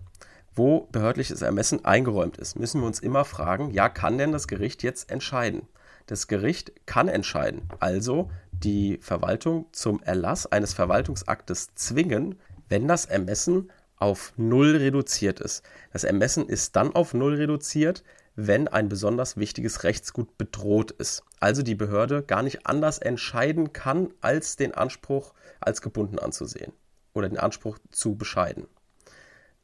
wo 0.57 0.89
behördliches 0.91 1.41
Ermessen 1.41 1.85
eingeräumt 1.85 2.37
ist, 2.37 2.59
müssen 2.59 2.81
wir 2.81 2.89
uns 2.89 2.99
immer 2.99 3.25
fragen, 3.25 3.71
ja, 3.71 3.89
kann 3.89 4.19
denn 4.19 4.33
das 4.33 4.49
Gericht 4.49 4.83
jetzt 4.83 5.09
entscheiden? 5.09 5.69
Das 6.07 6.27
Gericht 6.27 6.73
kann 6.85 7.09
entscheiden, 7.09 7.63
also 7.81 8.31
die 8.63 8.99
Verwaltung 9.01 9.67
zum 9.73 10.03
Erlass 10.03 10.47
eines 10.47 10.75
Verwaltungsaktes 10.75 11.75
zwingen, 11.75 12.37
wenn 12.69 12.89
das 12.89 13.07
Ermessen 13.07 13.71
auf 13.97 14.33
Null 14.37 14.77
reduziert 14.77 15.41
ist. 15.41 15.63
Das 15.93 16.05
Ermessen 16.05 16.49
ist 16.49 16.77
dann 16.77 16.95
auf 16.95 17.15
Null 17.15 17.35
reduziert, 17.35 18.03
wenn 18.37 18.69
ein 18.69 18.89
besonders 18.89 19.37
wichtiges 19.37 19.85
Rechtsgut 19.85 20.37
bedroht 20.37 20.91
ist. 20.91 21.23
Also 21.41 21.63
die 21.63 21.75
Behörde 21.75 22.23
gar 22.23 22.43
nicht 22.43 22.67
anders 22.67 22.99
entscheiden 22.99 23.73
kann, 23.73 24.13
als 24.21 24.57
den 24.57 24.75
Anspruch 24.75 25.35
als 25.61 25.83
gebunden 25.83 26.19
anzusehen 26.19 26.73
oder 27.13 27.29
den 27.29 27.39
Anspruch 27.39 27.79
zu 27.91 28.17
bescheiden. 28.17 28.67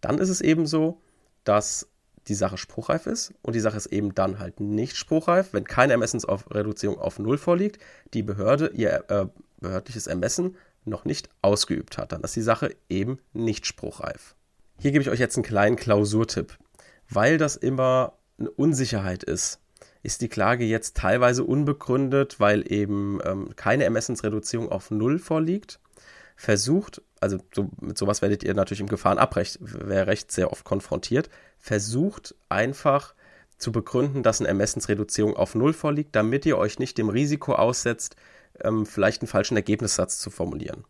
Dann 0.01 0.19
ist 0.19 0.29
es 0.29 0.41
eben 0.41 0.67
so, 0.67 1.01
dass 1.45 1.90
die 2.29 2.35
Sache 2.35 2.59
spruchreif 2.59 3.07
ist 3.07 3.33
und 3.43 3.55
die 3.55 3.61
Sache 3.61 3.77
ist 3.77 3.87
eben 3.87 4.15
dann 4.15 4.39
halt 4.39 4.61
nicht 4.61 4.97
spruchreif, 4.97 5.53
wenn 5.53 5.65
keine 5.65 5.93
Ermessensreduzierung 5.93 6.99
auf 6.99 7.19
Null 7.19 7.39
vorliegt, 7.39 7.81
die 8.15 8.23
Behörde 8.23 8.71
ihr 8.75 9.05
äh, 9.09 9.27
behördliches 9.61 10.07
Ermessen 10.07 10.57
noch 10.85 11.05
nicht 11.05 11.29
ausgeübt 11.43 11.99
hat. 11.99 12.13
Dann 12.13 12.23
ist 12.23 12.37
die 12.37 12.43
Sache 12.43 12.75
eben 12.89 13.19
nicht 13.33 13.67
spruchreif. 13.67 14.35
Hier 14.79 14.93
gebe 14.93 15.03
ich 15.03 15.11
euch 15.11 15.21
jetzt 15.21 15.37
einen 15.37 15.45
kleinen 15.45 15.77
Klausurtipp. 15.77 16.59
Weil 17.09 17.39
das 17.39 17.57
immer 17.57 18.15
eine 18.39 18.51
Unsicherheit 18.51 19.25
ist, 19.25 19.59
ist 20.03 20.23
die 20.23 20.29
Klage 20.29 20.65
jetzt 20.65 20.97
teilweise 20.97 21.45
unbegründet, 21.45 22.41
weil 22.41 22.71
eben 22.73 23.19
ähm, 23.25 23.55
keine 23.57 23.85
Ermessensreduzierung 23.85 24.71
auf 24.71 24.91
Null 24.91 25.19
vorliegt. 25.19 25.81
Versucht, 26.37 27.03
also 27.21 27.39
so, 27.55 27.71
mit 27.81 27.99
sowas 27.99 28.23
werdet 28.23 28.43
ihr 28.43 28.55
natürlich 28.55 28.81
im 28.81 28.89
Gefahrenabrecht 28.89 30.33
sehr 30.33 30.51
oft 30.51 30.65
konfrontiert, 30.65 31.29
versucht 31.59 32.35
einfach 32.49 33.15
zu 33.59 33.73
begründen, 33.73 34.23
dass 34.23 34.41
eine 34.41 34.49
Ermessensreduzierung 34.49 35.37
auf 35.37 35.55
Null 35.55 35.75
vorliegt, 35.75 36.17
damit 36.17 36.47
ihr 36.47 36.57
euch 36.57 36.79
nicht 36.79 36.97
dem 36.97 37.11
Risiko 37.11 37.53
aussetzt, 37.53 38.17
ähm, 38.63 38.87
vielleicht 38.87 39.21
einen 39.21 39.29
falschen 39.29 39.57
Ergebnissatz 39.57 40.19
zu 40.19 40.31
formulieren. 40.31 40.85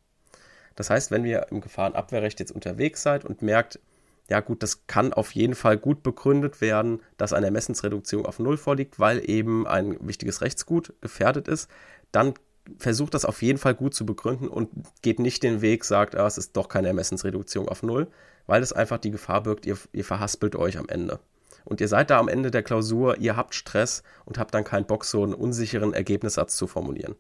Das 0.77 0.89
heißt, 0.89 1.11
wenn 1.11 1.25
ihr 1.25 1.49
im 1.51 1.61
Gefahrenabwehrrecht 1.61 2.39
jetzt 2.39 2.53
unterwegs 2.53 3.03
seid 3.03 3.25
und 3.25 3.43
merkt, 3.43 3.81
ja 4.29 4.39
gut, 4.39 4.63
das 4.63 4.87
kann 4.87 5.13
auf 5.13 5.33
jeden 5.33 5.57
Fall 5.57 5.77
gut 5.77 6.05
begründet 6.05 6.61
werden, 6.61 7.01
dass 7.17 7.33
eine 7.33 7.47
Ermessensreduktion 7.47 8.25
auf 8.25 8.39
Null 8.39 8.57
vorliegt, 8.57 9.01
weil 9.01 9.29
eben 9.29 9.67
ein 9.67 9.97
wichtiges 10.07 10.41
Rechtsgut 10.41 10.95
gefährdet 11.01 11.49
ist, 11.49 11.69
dann 12.13 12.35
versucht 12.79 13.15
das 13.15 13.25
auf 13.25 13.43
jeden 13.43 13.59
Fall 13.59 13.75
gut 13.75 13.95
zu 13.95 14.07
begründen 14.07 14.49
und 14.49 14.71
geht 15.03 15.19
nicht 15.19 15.43
den 15.43 15.61
Weg, 15.61 15.85
sagt, 15.85 16.17
ah, 16.17 16.27
es 16.27 16.39
ist 16.39 16.57
doch 16.57 16.69
keine 16.69 16.89
Ermessensreduktion 16.89 17.69
auf 17.69 17.83
Null, 17.83 18.09
weil 18.47 18.63
es 18.63 18.73
einfach 18.73 18.99
die 18.99 19.11
Gefahr 19.11 19.43
birgt, 19.43 19.67
ihr, 19.67 19.77
ihr 19.93 20.05
verhaspelt 20.05 20.57
euch 20.57 20.79
am 20.79 20.89
Ende. 20.89 21.21
Und 21.65 21.81
ihr 21.81 21.89
seid 21.89 22.11
da 22.11 22.19
am 22.19 22.29
Ende 22.29 22.51
der 22.51 22.63
Klausur, 22.63 23.19
ihr 23.19 23.37
habt 23.37 23.55
Stress 23.55 24.03
und 24.25 24.39
habt 24.39 24.55
dann 24.55 24.65
keinen 24.65 24.87
Bock, 24.87 25.05
so 25.05 25.23
einen 25.23 25.35
unsicheren 25.35 25.93
Ergebnissatz 25.93 26.57
zu 26.57 26.67
formulieren 26.67 27.17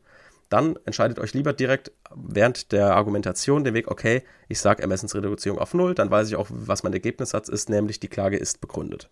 dann 0.51 0.77
entscheidet 0.85 1.19
euch 1.19 1.33
lieber 1.33 1.53
direkt 1.53 1.93
während 2.15 2.73
der 2.73 2.97
Argumentation 2.97 3.65
den 3.65 3.73
Weg, 3.73 3.89
okay, 3.89 4.25
ich 4.49 4.61
sage 4.61 4.83
Ermessensreduzierung 4.83 5.59
auf 5.59 5.75
Null, 5.75 5.95
dann 5.95 6.11
weiß 6.11 6.29
ich 6.29 6.37
auch, 6.37 6.49
was 6.51 6.83
mein 6.83 6.93
Ergebnissatz 6.93 7.49
ist, 7.49 7.71
nämlich 7.71 8.01
die 8.01 8.09
Klage 8.09 8.37
ist 8.37 8.61
begründet. 8.61 9.09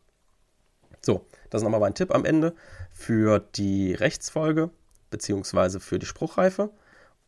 So, 1.01 1.25
das 1.49 1.61
ist 1.61 1.65
nochmal 1.65 1.81
mein 1.81 1.95
Tipp 1.95 2.13
am 2.13 2.25
Ende 2.25 2.55
für 2.93 3.39
die 3.39 3.95
Rechtsfolge 3.95 4.71
beziehungsweise 5.11 5.81
für 5.81 5.99
die 5.99 6.07
Spruchreife. 6.07 6.71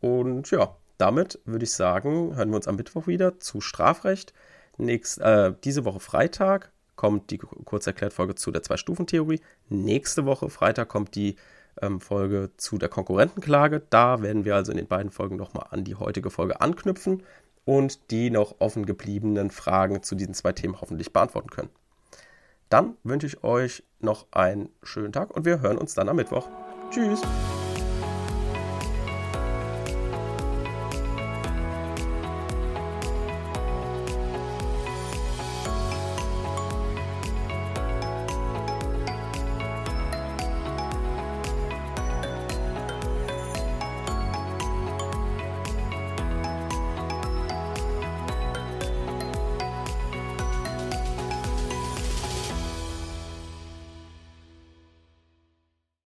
Und 0.01 0.51
ja, 0.51 0.77
damit 0.99 1.41
würde 1.45 1.65
ich 1.65 1.73
sagen, 1.73 2.37
hören 2.37 2.51
wir 2.51 2.57
uns 2.57 2.69
am 2.69 2.77
Mittwoch 2.77 3.07
wieder 3.07 3.41
zu 3.41 3.61
Strafrecht. 3.61 4.33
Nächst, 4.77 5.19
äh, 5.19 5.53
diese 5.65 5.85
Woche 5.85 6.01
Freitag 6.01 6.73
kommt 6.97 7.31
die 7.31 7.39
Kurzerklärtfolge 7.39 8.35
zu 8.35 8.51
der 8.51 8.63
Zwei-Stufen-Theorie. 8.63 9.41
Nächste 9.69 10.27
Woche 10.27 10.51
Freitag 10.51 10.89
kommt 10.89 11.15
die 11.15 11.37
ähm, 11.81 12.01
Folge 12.01 12.51
zu 12.57 12.79
der 12.79 12.89
Konkurrentenklage. 12.89 13.83
Da 13.91 14.23
werden 14.23 14.45
wir 14.45 14.55
also 14.55 14.73
in 14.73 14.79
den 14.79 14.87
beiden 14.87 15.11
Folgen 15.11 15.37
nochmal 15.37 15.67
an 15.71 15.85
die 15.85 15.95
heutige 15.95 16.31
Folge 16.31 16.61
anknüpfen 16.61 17.23
und 17.65 18.11
die 18.11 18.31
noch 18.31 18.57
offen 18.59 18.87
gebliebenen 18.87 19.51
Fragen 19.51 20.03
zu 20.03 20.15
diesen 20.15 20.35
zwei 20.35 20.53
Themen 20.53 20.81
hoffentlich 20.81 21.13
beantworten 21.13 21.51
können. 21.51 21.71
Dann 22.69 22.97
wünsche 23.03 23.27
ich 23.27 23.43
euch 23.43 23.83
noch 23.99 24.27
einen 24.31 24.71
schönen 24.83 25.13
Tag 25.13 25.31
und 25.35 25.45
wir 25.45 25.61
hören 25.61 25.79
uns 25.79 25.95
dann 25.95 26.09
am 26.09 26.17
Mittwoch. 26.17 26.49
Tschüss! 26.91 27.21